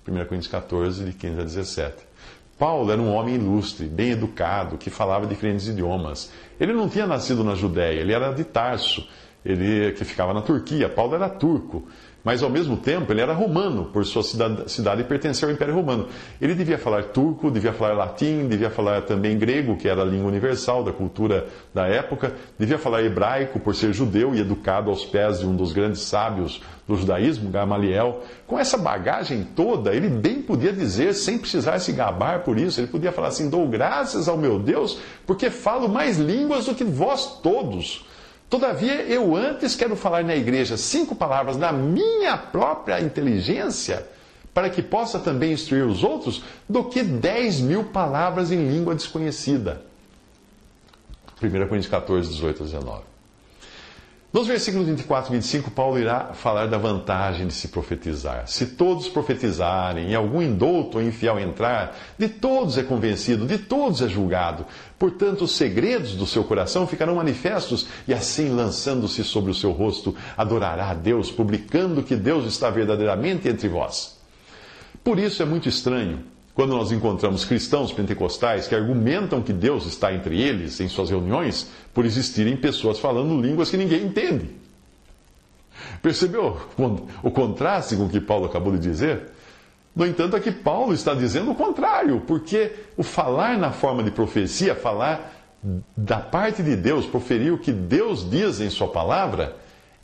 1 0.06 0.12
Coríntios 0.12 0.48
14, 0.48 1.04
de 1.04 1.12
15 1.12 1.40
a 1.40 1.44
17. 1.44 1.94
Paulo 2.58 2.90
era 2.90 3.00
um 3.00 3.14
homem 3.14 3.36
ilustre, 3.36 3.86
bem 3.86 4.10
educado, 4.10 4.76
que 4.76 4.90
falava 4.90 5.26
diferentes 5.26 5.68
idiomas. 5.68 6.30
Ele 6.58 6.72
não 6.72 6.88
tinha 6.88 7.06
nascido 7.06 7.44
na 7.44 7.54
Judéia, 7.54 8.00
ele 8.00 8.12
era 8.12 8.32
de 8.32 8.44
Tarso 8.44 9.06
ele 9.44 9.92
que 9.92 10.04
ficava 10.04 10.34
na 10.34 10.42
Turquia. 10.42 10.88
Paulo 10.88 11.14
era 11.14 11.28
turco, 11.28 11.86
mas 12.22 12.42
ao 12.42 12.50
mesmo 12.50 12.76
tempo 12.76 13.10
ele 13.12 13.20
era 13.20 13.32
romano, 13.32 13.86
por 13.86 14.04
sua 14.04 14.22
cidade, 14.22 14.70
cidade 14.70 15.04
pertencer 15.04 15.48
ao 15.48 15.54
Império 15.54 15.74
Romano. 15.74 16.08
Ele 16.40 16.54
devia 16.54 16.76
falar 16.76 17.04
turco, 17.04 17.50
devia 17.50 17.72
falar 17.72 17.94
latim, 17.94 18.46
devia 18.46 18.68
falar 18.68 19.02
também 19.02 19.38
grego, 19.38 19.76
que 19.76 19.88
era 19.88 20.02
a 20.02 20.04
língua 20.04 20.28
universal 20.28 20.84
da 20.84 20.92
cultura 20.92 21.46
da 21.72 21.86
época, 21.86 22.34
devia 22.58 22.78
falar 22.78 23.02
hebraico, 23.02 23.58
por 23.58 23.74
ser 23.74 23.94
judeu 23.94 24.34
e 24.34 24.40
educado 24.40 24.90
aos 24.90 25.04
pés 25.04 25.40
de 25.40 25.46
um 25.46 25.56
dos 25.56 25.72
grandes 25.72 26.02
sábios 26.02 26.60
do 26.86 26.96
judaísmo, 26.96 27.48
Gamaliel. 27.50 28.20
Com 28.46 28.58
essa 28.58 28.76
bagagem 28.76 29.42
toda, 29.56 29.94
ele 29.94 30.08
bem 30.08 30.42
podia 30.42 30.72
dizer, 30.72 31.14
sem 31.14 31.38
precisar 31.38 31.78
se 31.78 31.92
gabar 31.92 32.40
por 32.40 32.58
isso, 32.58 32.80
ele 32.80 32.88
podia 32.88 33.12
falar 33.12 33.28
assim: 33.28 33.48
dou 33.48 33.66
graças 33.66 34.28
ao 34.28 34.36
meu 34.36 34.58
Deus, 34.58 34.98
porque 35.26 35.48
falo 35.48 35.88
mais 35.88 36.18
línguas 36.18 36.66
do 36.66 36.74
que 36.74 36.84
vós 36.84 37.40
todos. 37.42 38.09
Todavia, 38.50 39.02
eu 39.02 39.36
antes 39.36 39.76
quero 39.76 39.94
falar 39.94 40.24
na 40.24 40.34
igreja 40.34 40.76
cinco 40.76 41.14
palavras 41.14 41.56
na 41.56 41.70
minha 41.70 42.36
própria 42.36 43.00
inteligência, 43.00 44.04
para 44.52 44.68
que 44.68 44.82
possa 44.82 45.20
também 45.20 45.52
instruir 45.52 45.86
os 45.86 46.02
outros, 46.02 46.42
do 46.68 46.82
que 46.82 47.04
dez 47.04 47.60
mil 47.60 47.84
palavras 47.84 48.50
em 48.50 48.68
língua 48.68 48.96
desconhecida. 48.96 49.82
1 51.40 51.48
Coríntios 51.68 51.86
14, 51.86 52.28
18 52.28 52.62
a 52.62 52.66
19. 52.66 53.09
Nos 54.32 54.46
versículos 54.46 54.86
24 54.86 55.32
e 55.32 55.36
25, 55.38 55.72
Paulo 55.72 55.98
irá 55.98 56.26
falar 56.34 56.66
da 56.66 56.78
vantagem 56.78 57.48
de 57.48 57.52
se 57.52 57.66
profetizar. 57.66 58.46
Se 58.46 58.64
todos 58.64 59.08
profetizarem 59.08 60.10
e 60.10 60.14
algum 60.14 60.40
indouto 60.40 60.98
ou 60.98 61.02
infiel 61.02 61.36
entrar, 61.40 61.98
de 62.16 62.28
todos 62.28 62.78
é 62.78 62.84
convencido, 62.84 63.44
de 63.44 63.58
todos 63.58 64.00
é 64.00 64.08
julgado. 64.08 64.64
Portanto, 64.96 65.42
os 65.42 65.56
segredos 65.56 66.14
do 66.14 66.26
seu 66.26 66.44
coração 66.44 66.86
ficarão 66.86 67.16
manifestos 67.16 67.88
e 68.06 68.14
assim, 68.14 68.50
lançando-se 68.50 69.24
sobre 69.24 69.50
o 69.50 69.54
seu 69.54 69.72
rosto, 69.72 70.14
adorará 70.36 70.90
a 70.90 70.94
Deus, 70.94 71.32
publicando 71.32 72.00
que 72.00 72.14
Deus 72.14 72.46
está 72.46 72.70
verdadeiramente 72.70 73.48
entre 73.48 73.68
vós. 73.68 74.16
Por 75.02 75.18
isso 75.18 75.42
é 75.42 75.44
muito 75.44 75.68
estranho 75.68 76.29
quando 76.54 76.70
nós 76.70 76.92
encontramos 76.92 77.44
cristãos 77.44 77.92
pentecostais 77.92 78.66
que 78.66 78.74
argumentam 78.74 79.42
que 79.42 79.52
Deus 79.52 79.86
está 79.86 80.12
entre 80.12 80.40
eles 80.40 80.80
em 80.80 80.88
suas 80.88 81.10
reuniões 81.10 81.70
por 81.94 82.04
existirem 82.04 82.56
pessoas 82.56 82.98
falando 82.98 83.40
línguas 83.40 83.70
que 83.70 83.76
ninguém 83.76 84.04
entende. 84.04 84.50
Percebeu 86.02 86.58
o 87.22 87.30
contraste 87.30 87.96
com 87.96 88.06
o 88.06 88.08
que 88.08 88.20
Paulo 88.20 88.46
acabou 88.46 88.72
de 88.72 88.78
dizer? 88.78 89.30
No 89.94 90.06
entanto, 90.06 90.36
aqui 90.36 90.52
Paulo 90.52 90.94
está 90.94 91.14
dizendo 91.14 91.50
o 91.50 91.54
contrário, 91.54 92.22
porque 92.26 92.72
o 92.96 93.02
falar 93.02 93.58
na 93.58 93.72
forma 93.72 94.02
de 94.02 94.10
profecia, 94.10 94.74
falar 94.74 95.32
da 95.96 96.18
parte 96.18 96.62
de 96.62 96.76
Deus, 96.76 97.06
proferir 97.06 97.52
o 97.52 97.58
que 97.58 97.72
Deus 97.72 98.28
diz 98.28 98.60
em 98.60 98.70
Sua 98.70 98.88
palavra, 98.88 99.56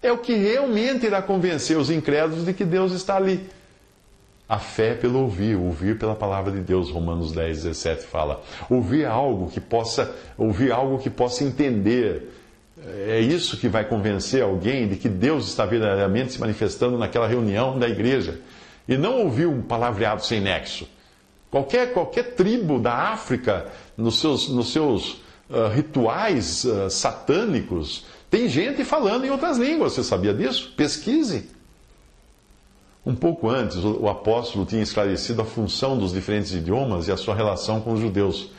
é 0.02 0.12
o 0.12 0.18
que 0.18 0.34
realmente 0.34 1.06
irá 1.06 1.22
convencer 1.22 1.76
os 1.78 1.90
incrédulos 1.90 2.44
de 2.44 2.52
que 2.52 2.64
Deus 2.64 2.92
está 2.92 3.16
ali. 3.16 3.48
A 4.48 4.58
fé 4.60 4.94
pelo 4.94 5.20
ouvir, 5.20 5.56
ouvir 5.56 5.98
pela 5.98 6.14
palavra 6.14 6.52
de 6.52 6.60
Deus, 6.60 6.88
Romanos 6.88 7.32
10, 7.32 7.64
17 7.64 8.06
fala. 8.06 8.42
Ouvir 8.70 9.04
algo 9.04 9.50
que 9.50 9.60
possa, 9.60 10.14
ouvir 10.38 10.70
algo 10.70 10.98
que 10.98 11.10
possa 11.10 11.42
entender. 11.42 12.32
É 13.08 13.18
isso 13.18 13.56
que 13.56 13.68
vai 13.68 13.84
convencer 13.84 14.42
alguém 14.42 14.86
de 14.86 14.96
que 14.96 15.08
Deus 15.08 15.48
está 15.48 15.66
verdadeiramente 15.66 16.34
se 16.34 16.40
manifestando 16.40 16.96
naquela 16.96 17.26
reunião 17.26 17.76
da 17.76 17.88
igreja. 17.88 18.38
E 18.86 18.96
não 18.96 19.22
ouvir 19.22 19.46
um 19.46 19.62
palavreado 19.62 20.24
sem 20.24 20.40
nexo. 20.40 20.86
Qualquer, 21.50 21.92
qualquer 21.92 22.34
tribo 22.34 22.78
da 22.78 22.92
África, 22.92 23.66
nos 23.96 24.20
seus, 24.20 24.48
nos 24.48 24.72
seus 24.72 25.22
uh, 25.50 25.68
rituais 25.74 26.64
uh, 26.64 26.88
satânicos, 26.88 28.06
tem 28.30 28.48
gente 28.48 28.84
falando 28.84 29.24
em 29.24 29.30
outras 29.30 29.58
línguas. 29.58 29.94
Você 29.94 30.04
sabia 30.04 30.32
disso? 30.32 30.72
Pesquise. 30.76 31.55
Um 33.06 33.14
pouco 33.14 33.48
antes, 33.48 33.76
o 33.76 34.08
apóstolo 34.08 34.66
tinha 34.66 34.82
esclarecido 34.82 35.40
a 35.40 35.44
função 35.44 35.96
dos 35.96 36.12
diferentes 36.12 36.52
idiomas 36.52 37.06
e 37.06 37.12
a 37.12 37.16
sua 37.16 37.36
relação 37.36 37.80
com 37.80 37.92
os 37.92 38.00
judeus, 38.00 38.50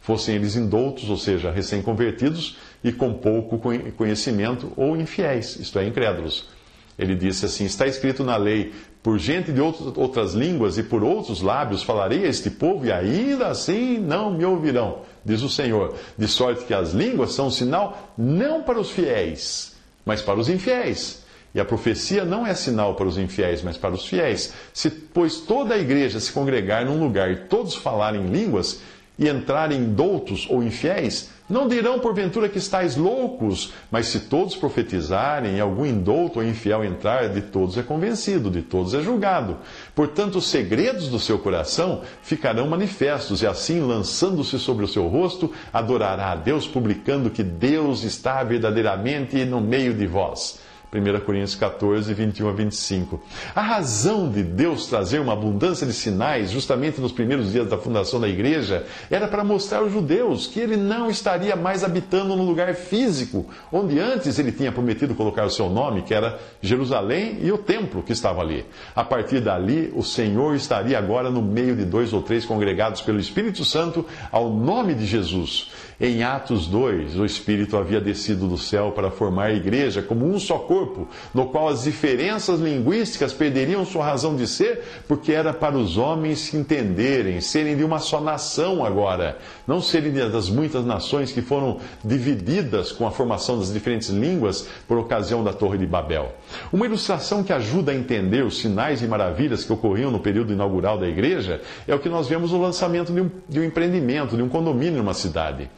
fossem 0.00 0.36
eles 0.36 0.54
indoutos, 0.54 1.10
ou 1.10 1.16
seja, 1.16 1.50
recém-convertidos 1.50 2.56
e 2.84 2.92
com 2.92 3.12
pouco 3.12 3.58
conhecimento, 3.96 4.72
ou 4.76 4.96
infiéis, 4.96 5.56
isto 5.56 5.76
é, 5.76 5.88
incrédulos. 5.88 6.48
Ele 6.96 7.16
disse 7.16 7.44
assim: 7.46 7.64
Está 7.64 7.88
escrito 7.88 8.22
na 8.22 8.36
lei, 8.36 8.72
por 9.02 9.18
gente 9.18 9.50
de 9.50 9.60
outras 9.60 10.34
línguas 10.34 10.78
e 10.78 10.84
por 10.84 11.02
outros 11.02 11.42
lábios 11.42 11.82
falarei 11.82 12.24
a 12.24 12.28
este 12.28 12.48
povo, 12.48 12.86
e 12.86 12.92
ainda 12.92 13.48
assim 13.48 13.98
não 13.98 14.30
me 14.30 14.44
ouvirão, 14.44 15.00
diz 15.24 15.42
o 15.42 15.48
Senhor. 15.48 15.96
De 16.16 16.28
sorte 16.28 16.64
que 16.64 16.74
as 16.74 16.92
línguas 16.92 17.32
são 17.32 17.48
um 17.48 17.50
sinal 17.50 18.12
não 18.16 18.62
para 18.62 18.78
os 18.78 18.90
fiéis, 18.90 19.74
mas 20.06 20.22
para 20.22 20.38
os 20.38 20.48
infiéis 20.48 21.19
e 21.54 21.60
a 21.60 21.64
profecia 21.64 22.24
não 22.24 22.46
é 22.46 22.54
sinal 22.54 22.94
para 22.94 23.08
os 23.08 23.18
infiéis, 23.18 23.62
mas 23.62 23.76
para 23.76 23.94
os 23.94 24.06
fiéis. 24.06 24.52
Se, 24.72 24.90
pois, 24.90 25.38
toda 25.40 25.74
a 25.74 25.78
igreja 25.78 26.20
se 26.20 26.32
congregar 26.32 26.84
num 26.84 27.02
lugar 27.02 27.30
e 27.30 27.36
todos 27.36 27.74
falarem 27.74 28.26
línguas, 28.26 28.80
e 29.20 29.28
entrarem 29.28 29.92
doutos 29.92 30.46
ou 30.48 30.62
infiéis, 30.62 31.28
não 31.46 31.68
dirão 31.68 31.98
porventura 31.98 32.48
que 32.48 32.56
estáis 32.56 32.96
loucos, 32.96 33.74
mas 33.90 34.06
se 34.06 34.20
todos 34.20 34.56
profetizarem 34.56 35.56
e 35.56 35.60
algum 35.60 35.84
indouto 35.84 36.38
ou 36.38 36.44
infiel 36.44 36.82
entrar, 36.82 37.28
de 37.28 37.42
todos 37.42 37.76
é 37.76 37.82
convencido, 37.82 38.50
de 38.50 38.62
todos 38.62 38.94
é 38.94 39.02
julgado. 39.02 39.58
Portanto, 39.94 40.36
os 40.36 40.48
segredos 40.48 41.08
do 41.08 41.18
seu 41.18 41.38
coração 41.38 42.00
ficarão 42.22 42.66
manifestos, 42.66 43.42
e 43.42 43.46
assim, 43.46 43.80
lançando-se 43.80 44.58
sobre 44.58 44.86
o 44.86 44.88
seu 44.88 45.06
rosto, 45.06 45.52
adorará 45.70 46.32
a 46.32 46.36
Deus, 46.36 46.66
publicando 46.66 47.28
que 47.28 47.42
Deus 47.42 48.04
está 48.04 48.42
verdadeiramente 48.42 49.44
no 49.44 49.60
meio 49.60 49.92
de 49.92 50.06
vós. 50.06 50.60
1 50.92 51.20
Coríntios 51.24 51.54
14, 51.54 52.12
21 52.12 52.48
a 52.48 52.52
25. 52.52 53.20
A 53.54 53.60
razão 53.60 54.28
de 54.28 54.42
Deus 54.42 54.86
trazer 54.86 55.20
uma 55.20 55.32
abundância 55.32 55.86
de 55.86 55.92
sinais, 55.92 56.50
justamente 56.50 57.00
nos 57.00 57.12
primeiros 57.12 57.52
dias 57.52 57.68
da 57.68 57.78
fundação 57.78 58.20
da 58.20 58.28
igreja, 58.28 58.84
era 59.08 59.28
para 59.28 59.44
mostrar 59.44 59.78
aos 59.78 59.92
judeus 59.92 60.48
que 60.48 60.58
ele 60.58 60.76
não 60.76 61.08
estaria 61.08 61.54
mais 61.54 61.84
habitando 61.84 62.34
no 62.34 62.44
lugar 62.44 62.74
físico, 62.74 63.46
onde 63.72 64.00
antes 64.00 64.38
ele 64.38 64.50
tinha 64.50 64.72
prometido 64.72 65.14
colocar 65.14 65.44
o 65.44 65.50
seu 65.50 65.70
nome, 65.70 66.02
que 66.02 66.12
era 66.12 66.40
Jerusalém 66.60 67.38
e 67.40 67.52
o 67.52 67.58
templo 67.58 68.02
que 68.02 68.12
estava 68.12 68.40
ali. 68.40 68.66
A 68.94 69.04
partir 69.04 69.40
dali, 69.40 69.92
o 69.94 70.02
Senhor 70.02 70.56
estaria 70.56 70.98
agora 70.98 71.30
no 71.30 71.40
meio 71.40 71.76
de 71.76 71.84
dois 71.84 72.12
ou 72.12 72.20
três 72.20 72.44
congregados 72.44 73.00
pelo 73.00 73.20
Espírito 73.20 73.64
Santo 73.64 74.04
ao 74.32 74.50
nome 74.50 74.94
de 74.94 75.06
Jesus. 75.06 75.70
Em 76.02 76.22
Atos 76.22 76.66
2, 76.66 77.18
o 77.18 77.26
Espírito 77.26 77.76
havia 77.76 78.00
descido 78.00 78.48
do 78.48 78.56
céu 78.56 78.90
para 78.90 79.10
formar 79.10 79.44
a 79.44 79.52
igreja 79.52 80.00
como 80.00 80.24
um 80.24 80.40
só 80.40 80.58
corpo, 80.58 81.06
no 81.34 81.48
qual 81.48 81.68
as 81.68 81.82
diferenças 81.82 82.58
linguísticas 82.58 83.34
perderiam 83.34 83.84
sua 83.84 84.06
razão 84.06 84.34
de 84.34 84.46
ser, 84.46 84.82
porque 85.06 85.30
era 85.30 85.52
para 85.52 85.76
os 85.76 85.98
homens 85.98 86.38
se 86.38 86.56
entenderem, 86.56 87.42
serem 87.42 87.76
de 87.76 87.84
uma 87.84 87.98
só 87.98 88.18
nação 88.18 88.82
agora, 88.82 89.36
não 89.66 89.82
serem 89.82 90.10
das 90.10 90.48
muitas 90.48 90.86
nações 90.86 91.32
que 91.32 91.42
foram 91.42 91.76
divididas 92.02 92.92
com 92.92 93.06
a 93.06 93.10
formação 93.10 93.58
das 93.58 93.70
diferentes 93.70 94.08
línguas 94.08 94.66
por 94.88 94.96
ocasião 94.96 95.44
da 95.44 95.52
Torre 95.52 95.76
de 95.76 95.86
Babel. 95.86 96.34
Uma 96.72 96.86
ilustração 96.86 97.44
que 97.44 97.52
ajuda 97.52 97.92
a 97.92 97.94
entender 97.94 98.42
os 98.42 98.58
sinais 98.58 99.02
e 99.02 99.06
maravilhas 99.06 99.64
que 99.64 99.72
ocorriam 99.72 100.10
no 100.10 100.18
período 100.18 100.50
inaugural 100.50 100.96
da 100.96 101.06
igreja 101.06 101.60
é 101.86 101.94
o 101.94 101.98
que 101.98 102.08
nós 102.08 102.26
vemos 102.26 102.52
no 102.52 102.62
lançamento 102.62 103.12
de 103.12 103.20
um, 103.20 103.30
de 103.46 103.60
um 103.60 103.64
empreendimento, 103.64 104.34
de 104.34 104.42
um 104.42 104.48
condomínio 104.48 104.96
numa 104.96 105.12
cidade. 105.12 105.68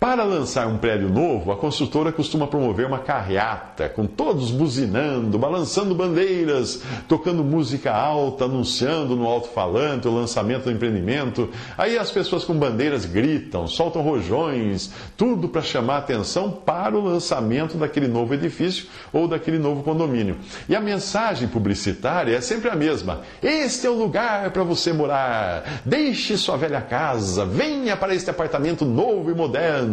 Para 0.00 0.22
lançar 0.22 0.68
um 0.68 0.78
prédio 0.78 1.08
novo, 1.08 1.50
a 1.50 1.56
construtora 1.56 2.12
costuma 2.12 2.46
promover 2.46 2.86
uma 2.86 3.00
carreata, 3.00 3.88
com 3.88 4.06
todos 4.06 4.52
buzinando, 4.52 5.36
balançando 5.36 5.92
bandeiras, 5.92 6.82
tocando 7.08 7.42
música 7.42 7.92
alta, 7.92 8.44
anunciando 8.44 9.16
no 9.16 9.26
alto-falante 9.26 10.06
o 10.06 10.14
lançamento 10.14 10.64
do 10.64 10.70
empreendimento. 10.70 11.50
Aí 11.76 11.98
as 11.98 12.12
pessoas 12.12 12.44
com 12.44 12.54
bandeiras 12.54 13.04
gritam, 13.06 13.66
soltam 13.66 14.00
rojões, 14.00 14.92
tudo 15.16 15.48
para 15.48 15.62
chamar 15.62 15.98
atenção 15.98 16.48
para 16.48 16.96
o 16.96 17.02
lançamento 17.02 17.76
daquele 17.76 18.06
novo 18.06 18.32
edifício 18.32 18.86
ou 19.12 19.26
daquele 19.26 19.58
novo 19.58 19.82
condomínio. 19.82 20.36
E 20.68 20.76
a 20.76 20.80
mensagem 20.80 21.48
publicitária 21.48 22.36
é 22.36 22.40
sempre 22.40 22.70
a 22.70 22.76
mesma: 22.76 23.22
Este 23.42 23.88
é 23.88 23.90
o 23.90 23.98
lugar 23.98 24.52
para 24.52 24.62
você 24.62 24.92
morar. 24.92 25.82
Deixe 25.84 26.36
sua 26.36 26.56
velha 26.56 26.80
casa, 26.80 27.44
venha 27.44 27.96
para 27.96 28.14
este 28.14 28.30
apartamento 28.30 28.84
novo 28.84 29.28
e 29.32 29.34
moderno 29.34 29.87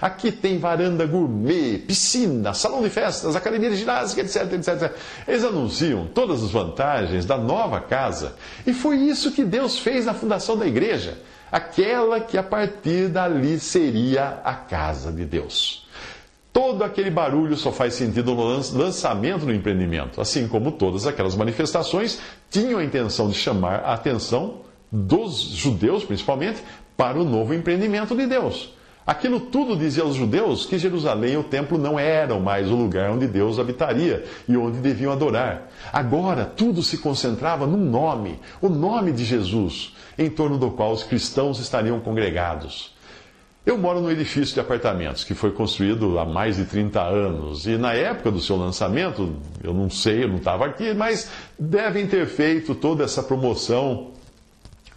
Aqui 0.00 0.32
tem 0.32 0.58
varanda 0.58 1.06
gourmet, 1.06 1.78
piscina, 1.78 2.54
salão 2.54 2.82
de 2.82 2.90
festas, 2.90 3.36
academia 3.36 3.70
de 3.70 3.76
ginástica, 3.76 4.22
etc, 4.22 4.52
etc. 4.52 4.92
Eles 5.26 5.44
anunciam 5.44 6.06
todas 6.06 6.42
as 6.42 6.50
vantagens 6.50 7.24
da 7.24 7.36
nova 7.36 7.80
casa. 7.80 8.34
E 8.66 8.72
foi 8.72 8.96
isso 8.96 9.32
que 9.32 9.44
Deus 9.44 9.78
fez 9.78 10.06
na 10.06 10.14
fundação 10.14 10.56
da 10.56 10.66
igreja. 10.66 11.18
Aquela 11.50 12.20
que 12.20 12.36
a 12.36 12.42
partir 12.42 13.08
dali 13.08 13.60
seria 13.60 14.40
a 14.44 14.54
casa 14.54 15.12
de 15.12 15.24
Deus. 15.24 15.86
Todo 16.52 16.84
aquele 16.84 17.10
barulho 17.10 17.56
só 17.56 17.72
faz 17.72 17.94
sentido 17.94 18.32
no 18.32 18.44
lançamento 18.78 19.44
do 19.44 19.52
empreendimento, 19.52 20.20
assim 20.20 20.46
como 20.46 20.70
todas 20.70 21.04
aquelas 21.04 21.34
manifestações 21.34 22.20
tinham 22.48 22.78
a 22.78 22.84
intenção 22.84 23.28
de 23.28 23.34
chamar 23.34 23.80
a 23.80 23.94
atenção 23.94 24.60
dos 24.90 25.40
judeus, 25.40 26.04
principalmente, 26.04 26.62
para 26.96 27.18
o 27.18 27.24
novo 27.24 27.52
empreendimento 27.52 28.14
de 28.14 28.26
Deus. 28.26 28.72
Aquilo 29.06 29.38
tudo 29.38 29.76
dizia 29.76 30.02
aos 30.02 30.14
judeus 30.14 30.64
que 30.64 30.78
Jerusalém 30.78 31.34
e 31.34 31.36
o 31.36 31.42
templo 31.42 31.76
não 31.76 31.98
eram 31.98 32.40
mais 32.40 32.70
o 32.70 32.74
lugar 32.74 33.10
onde 33.10 33.26
Deus 33.26 33.58
habitaria 33.58 34.24
e 34.48 34.56
onde 34.56 34.78
deviam 34.78 35.12
adorar. 35.12 35.70
Agora 35.92 36.46
tudo 36.46 36.82
se 36.82 36.96
concentrava 36.98 37.66
num 37.66 37.84
nome, 37.84 38.40
o 38.62 38.68
nome 38.70 39.12
de 39.12 39.22
Jesus, 39.24 39.94
em 40.16 40.30
torno 40.30 40.56
do 40.56 40.70
qual 40.70 40.92
os 40.92 41.02
cristãos 41.02 41.58
estariam 41.58 42.00
congregados. 42.00 42.94
Eu 43.66 43.78
moro 43.78 44.00
num 44.00 44.10
edifício 44.10 44.54
de 44.54 44.60
apartamentos 44.60 45.24
que 45.24 45.34
foi 45.34 45.50
construído 45.50 46.18
há 46.18 46.24
mais 46.24 46.56
de 46.56 46.64
30 46.64 47.00
anos 47.02 47.66
e 47.66 47.76
na 47.76 47.92
época 47.94 48.30
do 48.30 48.40
seu 48.40 48.56
lançamento, 48.56 49.36
eu 49.62 49.72
não 49.72 49.88
sei, 49.88 50.24
eu 50.24 50.28
não 50.28 50.36
estava 50.36 50.66
aqui, 50.66 50.94
mas 50.94 51.30
devem 51.58 52.06
ter 52.06 52.26
feito 52.26 52.74
toda 52.74 53.04
essa 53.04 53.22
promoção 53.22 54.12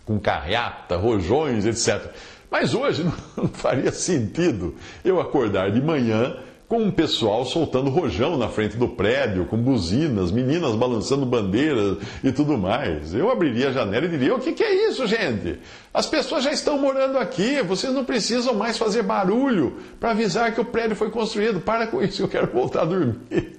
com 0.06 0.18
carreata, 0.18 0.96
rojões, 0.96 1.66
etc. 1.66 2.14
Mas 2.50 2.74
hoje 2.74 3.04
não 3.36 3.48
faria 3.48 3.92
sentido 3.92 4.76
eu 5.04 5.20
acordar 5.20 5.72
de 5.72 5.82
manhã 5.82 6.38
com 6.68 6.80
um 6.80 6.92
pessoal 6.92 7.46
soltando 7.46 7.90
rojão 7.90 8.38
na 8.38 8.50
frente 8.50 8.76
do 8.76 8.90
prédio, 8.90 9.46
com 9.46 9.58
buzinas, 9.58 10.32
meninas 10.32 10.76
balançando 10.76 11.26
bandeiras 11.26 11.98
e 12.24 12.32
tudo 12.32 12.58
mais. 12.58 13.14
Eu 13.14 13.32
abriria 13.32 13.70
a 13.70 13.72
janela 13.72 14.06
e 14.06 14.10
diria: 14.10 14.36
O 14.36 14.40
que, 14.40 14.52
que 14.52 14.64
é 14.64 14.90
isso, 14.90 15.08
gente? 15.08 15.60
As 15.94 16.06
pessoas 16.06 16.44
já 16.44 16.52
estão 16.52 16.78
morando 16.78 17.18
aqui, 17.18 17.62
vocês 17.62 17.94
não 17.94 18.04
precisam 18.04 18.54
mais 18.54 18.78
fazer 18.78 19.04
barulho 19.04 19.78
para 20.00 20.12
avisar 20.12 20.54
que 20.54 20.60
o 20.60 20.66
prédio 20.66 20.96
foi 20.96 21.10
construído. 21.10 21.62
Para 21.62 21.88
com 21.88 22.02
isso, 22.02 22.22
eu 22.22 22.28
quero 22.28 22.48
voltar 22.48 22.82
a 22.82 22.86
dormir. 22.86 23.58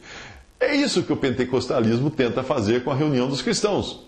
É 0.61 0.74
isso 0.74 1.03
que 1.03 1.12
o 1.12 1.16
pentecostalismo 1.16 2.11
tenta 2.11 2.42
fazer 2.42 2.83
com 2.83 2.90
a 2.90 2.94
reunião 2.94 3.29
dos 3.29 3.40
cristãos 3.40 4.07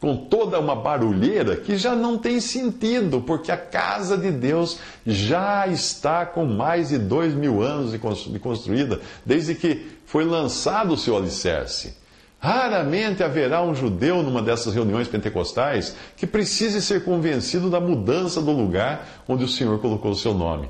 com 0.00 0.16
toda 0.16 0.60
uma 0.60 0.76
barulheira 0.76 1.56
que 1.56 1.76
já 1.76 1.94
não 1.94 2.18
tem 2.18 2.40
sentido, 2.40 3.20
porque 3.20 3.50
a 3.50 3.56
casa 3.56 4.16
de 4.16 4.30
Deus 4.30 4.78
já 5.06 5.66
está 5.66 6.26
com 6.26 6.44
mais 6.44 6.90
de 6.90 6.98
dois 6.98 7.34
mil 7.34 7.62
anos 7.62 7.92
de 7.92 8.38
construída, 8.38 9.00
desde 9.24 9.54
que 9.54 9.86
foi 10.04 10.24
lançado 10.24 10.92
o 10.92 10.98
seu 10.98 11.16
alicerce. 11.16 11.96
Raramente 12.38 13.22
haverá 13.22 13.62
um 13.62 13.74
judeu 13.74 14.22
numa 14.22 14.42
dessas 14.42 14.74
reuniões 14.74 15.08
pentecostais 15.08 15.96
que 16.16 16.26
precise 16.26 16.82
ser 16.82 17.02
convencido 17.02 17.70
da 17.70 17.80
mudança 17.80 18.40
do 18.42 18.52
lugar 18.52 19.24
onde 19.26 19.42
o 19.42 19.48
Senhor 19.48 19.78
colocou 19.80 20.12
o 20.12 20.16
seu 20.16 20.34
nome. 20.34 20.68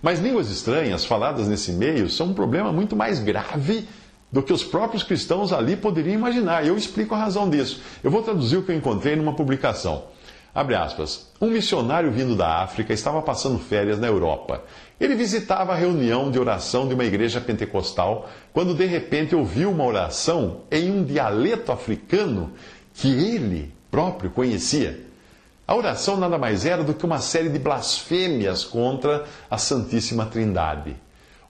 Mas 0.00 0.18
línguas 0.18 0.50
estranhas 0.50 1.04
faladas 1.04 1.46
nesse 1.46 1.72
meio 1.72 2.08
são 2.10 2.28
um 2.28 2.34
problema 2.34 2.72
muito 2.72 2.96
mais 2.96 3.20
grave 3.20 3.86
do 4.32 4.42
que 4.42 4.52
os 4.52 4.64
próprios 4.64 5.02
cristãos 5.02 5.52
ali 5.52 5.76
poderiam 5.76 6.14
imaginar. 6.14 6.66
Eu 6.66 6.76
explico 6.76 7.14
a 7.14 7.18
razão 7.18 7.50
disso. 7.50 7.82
Eu 8.02 8.10
vou 8.10 8.22
traduzir 8.22 8.56
o 8.56 8.62
que 8.62 8.72
eu 8.72 8.76
encontrei 8.76 9.14
numa 9.14 9.34
publicação. 9.34 10.04
Abre 10.54 10.74
aspas. 10.74 11.30
Um 11.40 11.48
missionário 11.48 12.10
vindo 12.10 12.34
da 12.34 12.62
África 12.62 12.92
estava 12.92 13.20
passando 13.22 13.58
férias 13.58 13.98
na 13.98 14.06
Europa. 14.06 14.62
Ele 14.98 15.14
visitava 15.14 15.72
a 15.72 15.76
reunião 15.76 16.30
de 16.30 16.38
oração 16.38 16.88
de 16.88 16.94
uma 16.94 17.04
igreja 17.04 17.40
pentecostal 17.40 18.28
quando 18.52 18.74
de 18.74 18.86
repente 18.86 19.34
ouviu 19.34 19.70
uma 19.70 19.84
oração 19.84 20.62
em 20.70 20.90
um 20.90 21.04
dialeto 21.04 21.72
africano 21.72 22.52
que 22.94 23.08
ele 23.08 23.72
próprio 23.90 24.30
conhecia. 24.30 25.06
A 25.66 25.74
oração 25.74 26.16
nada 26.16 26.36
mais 26.36 26.66
era 26.66 26.82
do 26.82 26.92
que 26.92 27.06
uma 27.06 27.18
série 27.18 27.48
de 27.48 27.58
blasfêmias 27.58 28.64
contra 28.64 29.24
a 29.50 29.56
Santíssima 29.56 30.26
Trindade. 30.26 30.96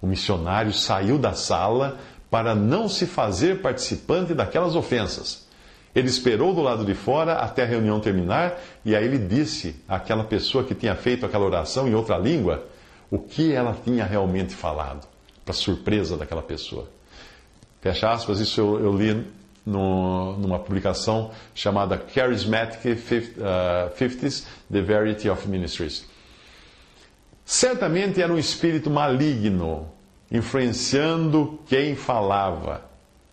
O 0.00 0.06
missionário 0.06 0.72
saiu 0.72 1.16
da 1.16 1.32
sala 1.32 1.98
para 2.32 2.54
não 2.54 2.88
se 2.88 3.04
fazer 3.04 3.60
participante 3.60 4.32
daquelas 4.32 4.74
ofensas. 4.74 5.46
Ele 5.94 6.08
esperou 6.08 6.54
do 6.54 6.62
lado 6.62 6.82
de 6.82 6.94
fora 6.94 7.34
até 7.34 7.62
a 7.62 7.66
reunião 7.66 8.00
terminar 8.00 8.58
e 8.82 8.96
aí 8.96 9.04
ele 9.04 9.18
disse 9.18 9.76
àquela 9.86 10.24
pessoa 10.24 10.64
que 10.64 10.74
tinha 10.74 10.94
feito 10.94 11.26
aquela 11.26 11.44
oração 11.44 11.86
em 11.86 11.94
outra 11.94 12.16
língua 12.16 12.66
o 13.10 13.18
que 13.18 13.52
ela 13.52 13.76
tinha 13.84 14.06
realmente 14.06 14.54
falado, 14.54 15.06
para 15.44 15.52
surpresa 15.52 16.16
daquela 16.16 16.40
pessoa. 16.40 16.88
Fecha 17.82 18.10
aspas, 18.10 18.40
isso 18.40 18.58
eu, 18.58 18.80
eu 18.80 18.96
li 18.96 19.26
no, 19.66 20.38
numa 20.38 20.58
publicação 20.58 21.32
chamada 21.54 22.02
Charismatic 22.14 22.80
uh, 22.86 23.94
Fifties, 23.94 24.46
The 24.72 24.80
Verity 24.80 25.28
of 25.28 25.46
Ministries. 25.46 26.06
Certamente 27.44 28.22
era 28.22 28.32
um 28.32 28.38
espírito 28.38 28.88
maligno 28.88 29.92
influenciando 30.32 31.60
quem 31.66 31.94
falava, 31.94 32.82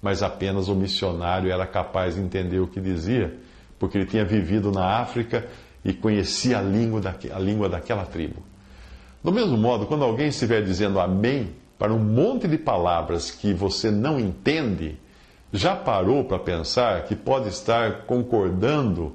mas 0.01 0.21
apenas 0.21 0.67
o 0.67 0.75
missionário 0.75 1.49
era 1.49 1.65
capaz 1.65 2.15
de 2.15 2.21
entender 2.21 2.59
o 2.59 2.67
que 2.67 2.81
dizia, 2.81 3.37
porque 3.79 3.97
ele 3.97 4.05
tinha 4.05 4.25
vivido 4.25 4.69
na 4.69 4.99
África 4.99 5.47
e 5.83 5.93
conhecia 5.93 6.59
a 6.59 6.61
língua, 6.61 6.99
daque, 6.99 7.31
a 7.31 7.39
língua 7.39 7.69
daquela 7.69 8.05
tribo. 8.05 8.43
Do 9.23 9.31
mesmo 9.31 9.57
modo, 9.57 9.85
quando 9.85 10.03
alguém 10.03 10.27
estiver 10.27 10.61
dizendo 10.61 10.99
amém 10.99 11.51
para 11.77 11.93
um 11.93 11.99
monte 11.99 12.47
de 12.49 12.57
palavras 12.57 13.31
que 13.31 13.53
você 13.53 13.89
não 13.89 14.19
entende, 14.19 14.97
já 15.53 15.75
parou 15.75 16.25
para 16.25 16.37
pensar 16.37 17.03
que 17.03 17.15
pode 17.15 17.47
estar 17.47 18.01
concordando 18.01 19.13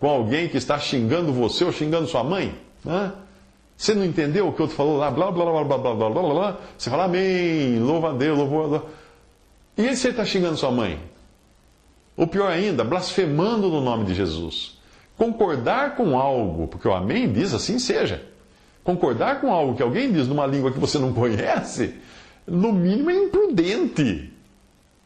com 0.00 0.08
alguém 0.08 0.48
que 0.48 0.56
está 0.56 0.78
xingando 0.78 1.32
você 1.32 1.64
ou 1.64 1.72
xingando 1.72 2.08
sua 2.08 2.24
mãe? 2.24 2.54
Hã? 2.84 3.12
Você 3.76 3.94
não 3.94 4.04
entendeu 4.04 4.48
o 4.48 4.52
que 4.52 4.60
o 4.60 4.62
outro 4.62 4.76
falou 4.76 4.96
lá? 4.96 5.10
Blá, 5.10 5.30
blá, 5.30 5.44
blá, 5.44 5.64
blá, 5.64 5.78
blá, 5.78 5.94
blá, 5.94 6.10
blá, 6.10 6.22
blá. 6.22 6.58
Você 6.78 6.90
fala 6.90 7.04
amém, 7.04 7.78
louva 7.80 8.10
a 8.10 8.12
Deus, 8.12 8.38
louva 8.38 8.64
a 8.64 8.78
Deus. 8.78 8.92
E 9.76 9.88
aí 9.88 9.96
você 9.96 10.10
está 10.10 10.24
xingando 10.24 10.56
sua 10.56 10.70
mãe? 10.70 11.00
Ou 12.16 12.26
pior 12.26 12.50
ainda, 12.50 12.84
blasfemando 12.84 13.68
no 13.68 13.80
nome 13.80 14.04
de 14.04 14.14
Jesus. 14.14 14.78
Concordar 15.16 15.96
com 15.96 16.18
algo, 16.18 16.68
porque 16.68 16.86
o 16.86 16.94
amém 16.94 17.32
diz 17.32 17.52
assim 17.52 17.78
seja. 17.78 18.24
Concordar 18.84 19.40
com 19.40 19.52
algo 19.52 19.74
que 19.74 19.82
alguém 19.82 20.12
diz 20.12 20.28
numa 20.28 20.46
língua 20.46 20.70
que 20.70 20.78
você 20.78 20.98
não 20.98 21.12
conhece, 21.12 21.94
no 22.46 22.72
mínimo 22.72 23.10
é 23.10 23.14
imprudente. 23.14 24.30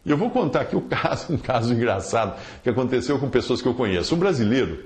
Eu 0.04 0.16
vou 0.16 0.30
contar 0.30 0.62
aqui 0.62 0.76
um 0.76 0.80
caso, 0.88 1.32
um 1.32 1.38
caso 1.38 1.72
engraçado 1.72 2.38
que 2.62 2.68
aconteceu 2.68 3.18
com 3.18 3.28
pessoas 3.30 3.62
que 3.62 3.68
eu 3.68 3.74
conheço. 3.74 4.14
Um 4.14 4.18
brasileiro 4.18 4.84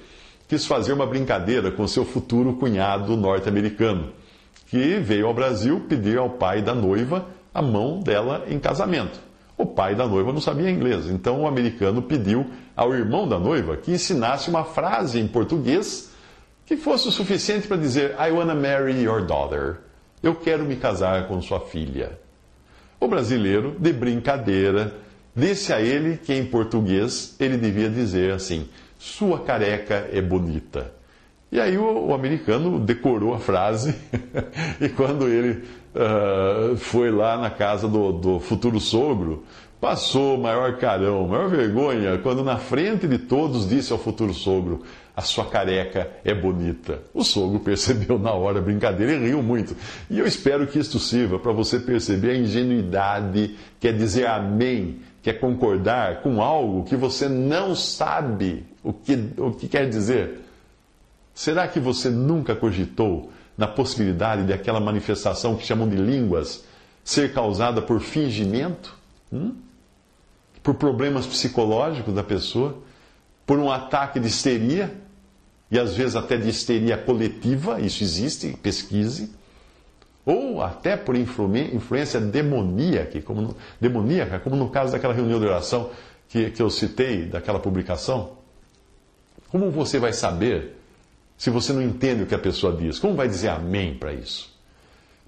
quis 0.53 0.67
fazer 0.67 0.93
uma 0.93 1.07
brincadeira 1.07 1.71
com 1.71 1.89
seu 1.89 2.05
futuro 2.05 2.53
cunhado 2.53 3.17
norte-americano, 3.17 4.13
que 4.67 4.99
veio 4.99 5.27
ao 5.27 5.33
Brasil 5.33 5.81
pedir 5.89 6.19
ao 6.19 6.29
pai 6.29 6.61
da 6.61 6.75
noiva 6.75 7.25
a 7.55 7.63
mão 7.63 8.01
dela 8.01 8.45
em 8.47 8.59
casamento. 8.59 9.19
O 9.57 9.65
pai 9.65 9.95
da 9.95 10.07
noiva 10.07 10.31
não 10.31 10.43
sabia 10.43 10.71
inglês, 10.71 11.07
então 11.07 11.41
o 11.41 11.47
americano 11.47 12.03
pediu 12.03 12.45
ao 12.77 12.93
irmão 12.93 13.27
da 13.27 13.39
noiva 13.39 13.79
que 13.79 13.93
ensinasse 13.93 14.51
uma 14.51 14.63
frase 14.63 15.19
em 15.19 15.27
português 15.27 16.11
que 16.67 16.77
fosse 16.77 17.09
o 17.09 17.13
suficiente 17.13 17.67
para 17.67 17.79
dizer 17.79 18.15
I 18.21 18.31
wanna 18.31 18.55
marry 18.55 19.03
your 19.03 19.25
daughter. 19.25 19.79
Eu 20.23 20.35
quero 20.35 20.65
me 20.65 20.77
casar 20.77 21.29
com 21.29 21.41
sua 21.41 21.61
filha. 21.61 22.19
O 23.01 23.09
brasileiro, 23.09 23.75
de 23.79 23.91
brincadeira, 23.91 24.93
disse 25.35 25.73
a 25.73 25.81
ele 25.81 26.19
que 26.19 26.35
em 26.35 26.45
português 26.45 27.35
ele 27.41 27.57
devia 27.57 27.89
dizer 27.89 28.35
assim: 28.35 28.69
Sua 29.03 29.41
careca 29.41 30.09
é 30.13 30.23
bonita. 30.23 30.93
E 31.51 31.59
aí 31.59 31.77
o, 31.77 32.07
o 32.07 32.15
americano 32.15 32.79
decorou 32.79 33.35
a 33.35 33.41
frase, 33.41 33.97
e 34.81 34.89
quando 34.91 35.27
ele 35.27 35.65
uh, 35.93 36.77
foi 36.77 37.11
lá 37.11 37.37
na 37.37 37.51
casa 37.51 37.89
do, 37.89 38.13
do 38.13 38.39
futuro 38.39 38.79
sogro, 38.79 39.43
passou 39.81 40.39
maior 40.39 40.77
carão, 40.77 41.27
maior 41.27 41.49
vergonha, 41.49 42.17
quando 42.19 42.45
na 42.45 42.59
frente 42.59 43.09
de 43.09 43.19
todos 43.19 43.69
disse 43.69 43.93
ao 43.93 43.99
futuro 43.99 44.33
sogro: 44.33 44.85
A 45.17 45.21
sua 45.21 45.47
careca 45.47 46.09
é 46.25 46.33
bonita. 46.33 47.01
O 47.13 47.25
sogro 47.25 47.59
percebeu 47.61 48.21
na 48.21 48.31
hora 48.31 48.61
a 48.61 48.63
brincadeira 48.63 49.15
e 49.15 49.19
riu 49.19 49.43
muito. 49.43 49.75
E 50.09 50.21
eu 50.21 50.27
espero 50.29 50.65
que 50.69 50.79
isto 50.79 51.01
sirva 51.01 51.41
para 51.41 51.51
você 51.51 51.81
perceber 51.81 52.31
a 52.31 52.37
ingenuidade, 52.37 53.57
quer 53.81 53.97
dizer 53.97 54.29
amém, 54.29 55.01
quer 55.23 55.35
concordar 55.35 56.21
com 56.23 56.43
algo 56.43 56.85
que 56.85 56.97
você 56.97 57.29
não 57.29 57.75
sabe 57.75 58.67
o 58.83 58.93
que, 58.93 59.17
o 59.39 59.53
que 59.53 59.69
quer 59.69 59.89
dizer. 59.89 60.41
Será 61.33 61.69
que 61.69 61.79
você 61.79 62.11
nunca 62.11 62.55
cogitou 62.57 63.31
na 63.57 63.67
possibilidade 63.67 64.45
de 64.45 64.53
aquela 64.53 64.81
manifestação 64.81 65.57
que 65.57 65.65
chamam 65.65 65.89
de 65.89 65.97
línguas 65.97 66.65
ser 67.05 67.33
causada 67.33 67.81
por 67.81 68.01
fingimento? 68.01 68.97
Hum? 69.33 69.55
Por 70.63 70.75
problemas 70.75 71.27
psicológicos 71.27 72.15
da 72.15 72.23
pessoa? 72.23 72.79
Por 73.47 73.59
um 73.59 73.71
ataque 73.71 74.19
de 74.19 74.27
histeria? 74.27 74.93
E 75.71 75.79
às 75.79 75.95
vezes 75.95 76.17
até 76.17 76.37
de 76.37 76.49
histeria 76.49 76.99
coletiva, 76.99 77.81
isso 77.81 78.03
existe, 78.03 78.57
pesquise. 78.63 79.33
Ou 80.25 80.63
até 80.63 80.97
por 80.97 81.17
influência 81.17 82.21
demoníaca, 82.21 83.21
como 83.23 83.43
no, 83.43 83.57
demoníaca, 83.81 84.39
como 84.39 84.55
no 84.55 84.71
caso 84.71 84.93
daquela 84.93 85.13
reunião 85.13 85.41
de 85.41 85.47
oração 85.47 85.91
que, 86.29 86.51
que 86.51 86.63
eu 86.63 86.71
citei, 86.71 87.27
daquela 87.27 87.59
publicação. 87.59 88.37
Como 89.49 89.71
você 89.71 89.99
vai 89.99 90.13
saber 90.13 90.77
se 91.37 91.51
você 91.51 91.73
não 91.73 91.83
entende 91.83 92.23
o 92.23 92.27
que 92.27 92.35
a 92.35 92.39
pessoa 92.39 92.77
diz? 92.77 92.99
Como 92.99 93.15
vai 93.15 93.27
dizer 93.27 93.49
amém 93.49 93.95
para 93.95 94.13
isso? 94.13 94.52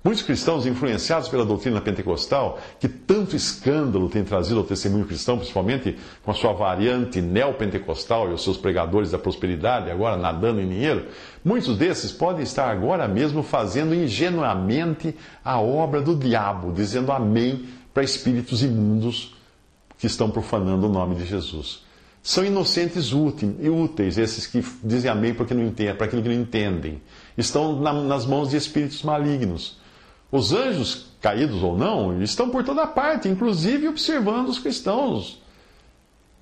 Muitos 0.05 0.23
cristãos, 0.23 0.67
influenciados 0.67 1.31
pela 1.31 1.47
doutrina 1.47 1.81
pentecostal, 1.81 2.59
que 2.79 2.87
tanto 2.87 3.35
escândalo 3.35 4.07
tem 4.11 4.23
trazido 4.23 4.59
ao 4.59 4.67
testemunho 4.67 5.07
cristão, 5.07 5.39
principalmente 5.39 5.97
com 6.23 6.31
a 6.31 6.35
sua 6.35 6.53
variante 6.53 7.23
neopentecostal 7.23 8.31
e 8.31 8.35
os 8.35 8.45
seus 8.45 8.59
pregadores 8.59 9.13
da 9.13 9.19
prosperidade, 9.19 9.91
agora 9.91 10.19
nadando 10.19 10.61
em 10.61 10.69
dinheiro, 10.69 11.07
muitos 11.43 11.79
desses 11.79 12.13
podem 12.13 12.43
estar 12.43 12.71
agora 12.71 13.09
mesmo 13.09 13.43
fazendo 13.43 13.95
ingenuamente 13.95 15.17
a 15.43 15.59
obra 15.59 16.03
do 16.03 16.15
diabo, 16.15 16.71
dizendo 16.71 17.11
amém 17.11 17.65
para 17.95 18.05
espíritos 18.05 18.63
imundos 18.63 19.35
que 19.99 20.07
estão 20.07 20.31
profanando 20.31 20.87
o 20.87 20.93
nome 20.93 21.15
de 21.15 21.25
Jesus. 21.25 21.83
São 22.23 22.45
inocentes 22.45 23.11
e 23.11 23.71
úteis, 23.71 24.19
esses 24.19 24.47
que 24.47 24.63
dizem 24.83 25.11
amém 25.11 25.33
porque 25.33 25.55
não 25.55 25.65
entendem, 25.65 25.95
para 25.95 26.05
aquilo 26.05 26.23
que 26.23 26.29
não 26.29 26.37
entendem. 26.37 27.01
Estão 27.39 27.81
na, 27.81 27.95
nas 27.95 28.27
mãos 28.27 28.51
de 28.51 28.59
espíritos 28.59 29.03
malignos. 29.03 29.83
Os 30.35 30.53
anjos, 30.53 31.07
caídos 31.21 31.63
ou 31.63 31.79
não, 31.79 32.21
estão 32.21 32.51
por 32.51 32.65
toda 32.65 32.85
parte, 32.89 33.29
inclusive 33.29 33.87
observando 33.87 34.49
os 34.49 34.59
cristãos. 34.59 35.41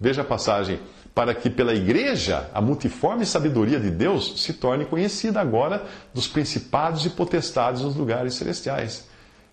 Veja 0.00 0.22
a 0.22 0.24
passagem. 0.24 0.80
Para 1.14 1.34
que 1.34 1.50
pela 1.50 1.74
igreja 1.74 2.48
a 2.54 2.62
multiforme 2.62 3.26
sabedoria 3.26 3.78
de 3.78 3.90
Deus 3.90 4.40
se 4.40 4.54
torne 4.54 4.86
conhecida 4.86 5.42
agora 5.42 5.84
dos 6.14 6.26
principados 6.26 7.04
e 7.04 7.10
potestades 7.10 7.82
nos 7.82 7.94
lugares 7.94 8.32
celestiais. 8.32 9.06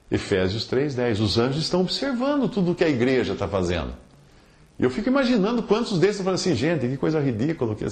Efésios 0.10 0.66
3,10. 0.70 1.20
Os 1.20 1.38
anjos 1.38 1.64
estão 1.64 1.82
observando 1.82 2.48
tudo 2.48 2.72
o 2.72 2.76
que 2.76 2.86
a 2.86 2.90
igreja 2.90 3.34
está 3.34 3.46
fazendo. 3.46 3.92
E 4.80 4.86
eu 4.86 4.90
fico 4.90 5.10
imaginando 5.10 5.64
quantos 5.64 6.00
desses 6.00 6.22
falam 6.22 6.36
assim, 6.36 6.56
gente, 6.56 6.88
que 6.88 6.96
coisa 6.96 7.20
ridícula, 7.20 7.74
o 7.74 7.76
que, 7.76 7.84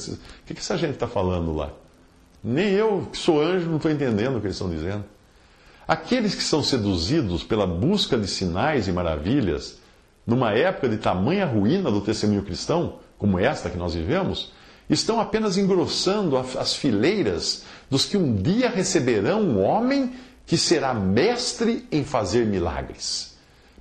que, 0.46 0.54
que 0.54 0.60
essa 0.62 0.78
gente 0.78 0.94
está 0.94 1.10
falando 1.10 1.54
lá? 1.54 1.74
Nem 2.42 2.70
eu, 2.70 3.10
que 3.12 3.18
sou 3.18 3.42
anjo, 3.42 3.68
não 3.68 3.76
estou 3.76 3.92
entendendo 3.92 4.38
o 4.38 4.40
que 4.40 4.48
eles 4.48 4.56
estão 4.56 4.70
dizendo. 4.70 5.04
Aqueles 5.88 6.36
que 6.36 6.43
são 6.43 6.62
seduzidos 6.62 7.43
pela 7.43 7.65
busca 7.65 8.17
de 8.17 8.28
sinais 8.28 8.88
e 8.88 8.91
maravilhas, 8.91 9.80
numa 10.26 10.52
época 10.52 10.89
de 10.89 10.97
tamanha 10.97 11.45
ruína 11.45 11.89
do 11.89 12.02
testemunho 12.02 12.43
cristão, 12.43 13.00
como 13.17 13.39
esta 13.39 13.69
que 13.69 13.78
nós 13.78 13.93
vivemos, 13.93 14.52
estão 14.89 15.19
apenas 15.19 15.58
engrossando 15.58 16.38
as 16.38 16.76
fileiras 16.76 17.63
dos 17.89 18.06
que 18.06 18.17
um 18.17 18.36
dia 18.36 18.69
receberão 18.69 19.41
um 19.41 19.63
homem 19.63 20.13
que 20.45 20.58
será 20.58 20.93
mestre 20.93 21.88
em 21.91 22.04
fazer 22.04 22.45
milagres 22.45 23.37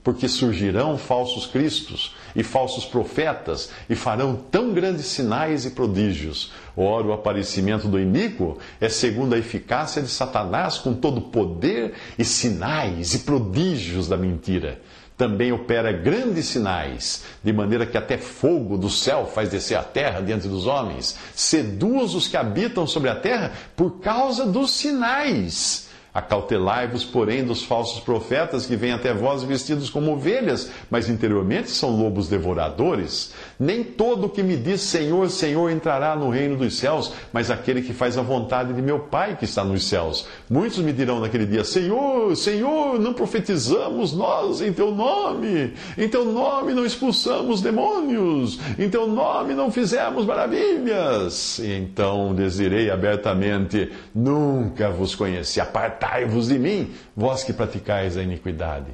porque 0.07 0.29
surgirão 0.29 0.97
falsos 0.97 1.47
cristos 1.47 2.15
e 2.37 2.45
falsos 2.45 2.85
profetas 2.85 3.71
e 3.91 3.97
farão 3.97 4.37
tão 4.37 4.73
grandes 4.73 5.07
sinais 5.07 5.65
e 5.65 5.71
prodígios. 5.71 6.53
Ora, 6.77 7.09
o 7.09 7.13
aparecimento 7.13 7.89
do 7.89 7.99
iníquo 7.99 8.57
é 8.81 8.89
segundo 8.89 9.35
a 9.35 9.39
eficácia 9.39 10.01
de 10.01 10.07
Satanás 10.07 10.79
com 10.79 10.95
todo 10.95 11.23
poder 11.23 11.95
e 12.17 12.25
sinais 12.25 13.15
e 13.15 13.19
prodígios 13.19 14.07
da 14.07 14.17
mentira. 14.17 14.81
Também 15.17 15.51
opera 15.51 15.91
grandes 15.91 16.47
sinais, 16.47 17.25
de 17.43 17.53
maneira 17.53 17.85
que 17.85 17.99
até 17.99 18.17
fogo 18.17 18.79
do 18.79 18.89
céu 18.89 19.27
faz 19.27 19.49
descer 19.49 19.75
a 19.75 19.83
terra 19.83 20.21
diante 20.21 20.47
dos 20.47 20.69
homens. 20.69 21.19
Seduz 21.35 22.15
os 22.15 22.29
que 22.29 22.37
habitam 22.37 22.87
sobre 22.87 23.11
a 23.11 23.17
terra 23.17 23.51
por 23.75 23.99
causa 23.99 24.47
dos 24.47 24.71
sinais 24.71 25.86
Acautelai-vos, 26.17 27.05
porém, 27.05 27.45
dos 27.45 27.63
falsos 27.63 28.01
profetas 28.01 28.65
que 28.65 28.75
vêm 28.75 28.93
até 28.93 29.13
vós 29.13 29.43
vestidos 29.43 29.91
como 29.91 30.13
ovelhas, 30.13 30.71
mas 30.91 31.11
interiormente 31.11 31.71
são 31.71 31.91
lobos 31.91 32.27
devoradores. 32.27 33.35
Nem 33.61 33.85
todo 33.85 34.25
o 34.25 34.31
que 34.31 34.43
me 34.43 34.57
diz 34.57 34.81
Senhor, 34.81 35.29
Senhor 35.29 35.71
entrará 35.71 36.17
no 36.17 36.31
reino 36.31 36.57
dos 36.57 36.79
céus, 36.79 37.13
mas 37.35 37.51
aquele 37.51 37.83
que 37.83 37.93
faz 37.93 38.17
a 38.17 38.23
vontade 38.23 38.73
de 38.73 38.81
meu 38.81 38.99
Pai 38.99 39.37
que 39.37 39.45
está 39.45 39.63
nos 39.63 39.85
céus. 39.85 40.27
Muitos 40.49 40.79
me 40.79 40.91
dirão 40.91 41.21
naquele 41.21 41.45
dia: 41.45 41.65
Senhor, 41.65 42.35
Senhor, 42.35 42.99
não 42.99 43.13
profetizamos 43.13 44.15
nós 44.15 44.63
em 44.63 44.73
teu 44.73 44.93
nome, 44.93 45.75
em 45.99 46.09
teu 46.09 46.25
nome 46.25 46.73
não 46.73 46.87
expulsamos 46.87 47.61
demônios, 47.61 48.59
em 48.79 48.89
teu 48.89 49.07
nome 49.07 49.53
não 49.53 49.71
fizemos 49.71 50.25
maravilhas. 50.25 51.59
Então 51.59 52.33
lhes 52.33 52.57
direi 52.57 52.91
abertamente: 52.91 53.93
Nunca 54.15 54.89
vos 54.89 55.15
conheci. 55.15 55.61
Apartai 55.61 56.06
Apartai-vos 56.07 56.49
de 56.49 56.59
mim, 56.59 56.95
vós 57.17 57.43
que 57.43 57.53
praticais 57.53 58.17
a 58.17 58.23
iniquidade. 58.23 58.93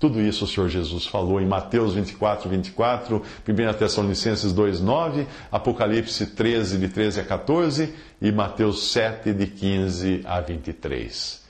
Tudo 0.00 0.20
isso 0.20 0.44
o 0.44 0.48
Senhor 0.48 0.68
Jesus 0.68 1.06
falou 1.06 1.40
em 1.40 1.46
Mateus 1.46 1.92
24, 1.92 2.48
24, 2.48 3.22
1 3.46 3.78
Tessalonicenses 3.78 4.52
2, 4.52 4.80
9, 4.80 5.26
Apocalipse 5.52 6.26
13, 6.26 6.78
de 6.78 6.88
13 6.88 7.20
a 7.20 7.24
14 7.24 7.94
e 8.22 8.32
Mateus 8.32 8.90
7, 8.92 9.32
de 9.34 9.46
15 9.48 10.22
a 10.24 10.40
23. 10.40 11.46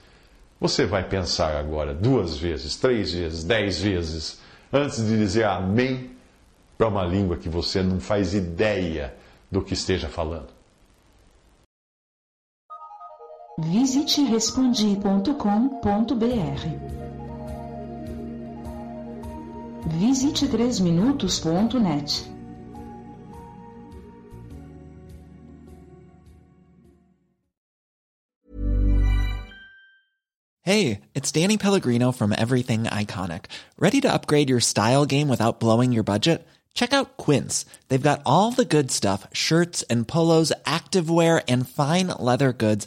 Você 0.61 0.87
vai 0.87 1.05
pensar 1.05 1.57
agora 1.57 1.95
duas 1.95 2.37
vezes, 2.37 2.75
três 2.75 3.13
vezes, 3.13 3.45
dez 3.45 3.81
vezes, 3.81 4.41
antes 4.73 5.07
de 5.07 5.17
dizer 5.17 5.45
amém 5.45 6.11
para 6.77 6.89
uma 6.89 7.05
língua 7.05 7.37
que 7.37 7.49
você 7.49 7.83
não 7.83 8.01
faz 8.01 8.35
ideia 8.35 9.15
do 9.53 9.63
que 9.63 9.75
esteja 9.75 10.09
falando. 10.09 10.58
Visite 13.59 14.31
respondi.com.br. 14.31 14.99
Visite 19.99 20.49
3minutos.net. 20.49 22.29
Hey, 30.63 31.01
it's 31.15 31.33
Danny 31.33 31.57
Pellegrino 31.57 32.13
from 32.13 32.33
Everything 32.37 32.85
Iconic. 32.85 33.47
Ready 33.77 34.01
to 34.03 34.13
upgrade 34.13 34.51
your 34.51 34.61
style 34.61 35.05
game 35.05 35.27
without 35.27 35.59
blowing 35.59 35.91
your 35.93 36.05
budget? 36.05 36.47
Check 36.75 36.93
out 36.93 37.17
Quince. 37.17 37.65
They've 37.89 38.01
got 38.01 38.23
all 38.25 38.53
the 38.53 38.65
good 38.65 38.93
stuff 38.93 39.27
shirts 39.33 39.83
and 39.91 40.07
polos, 40.07 40.53
activewear, 40.65 41.43
and 41.49 41.69
fine 41.69 42.07
leather 42.07 42.53
goods 42.53 42.87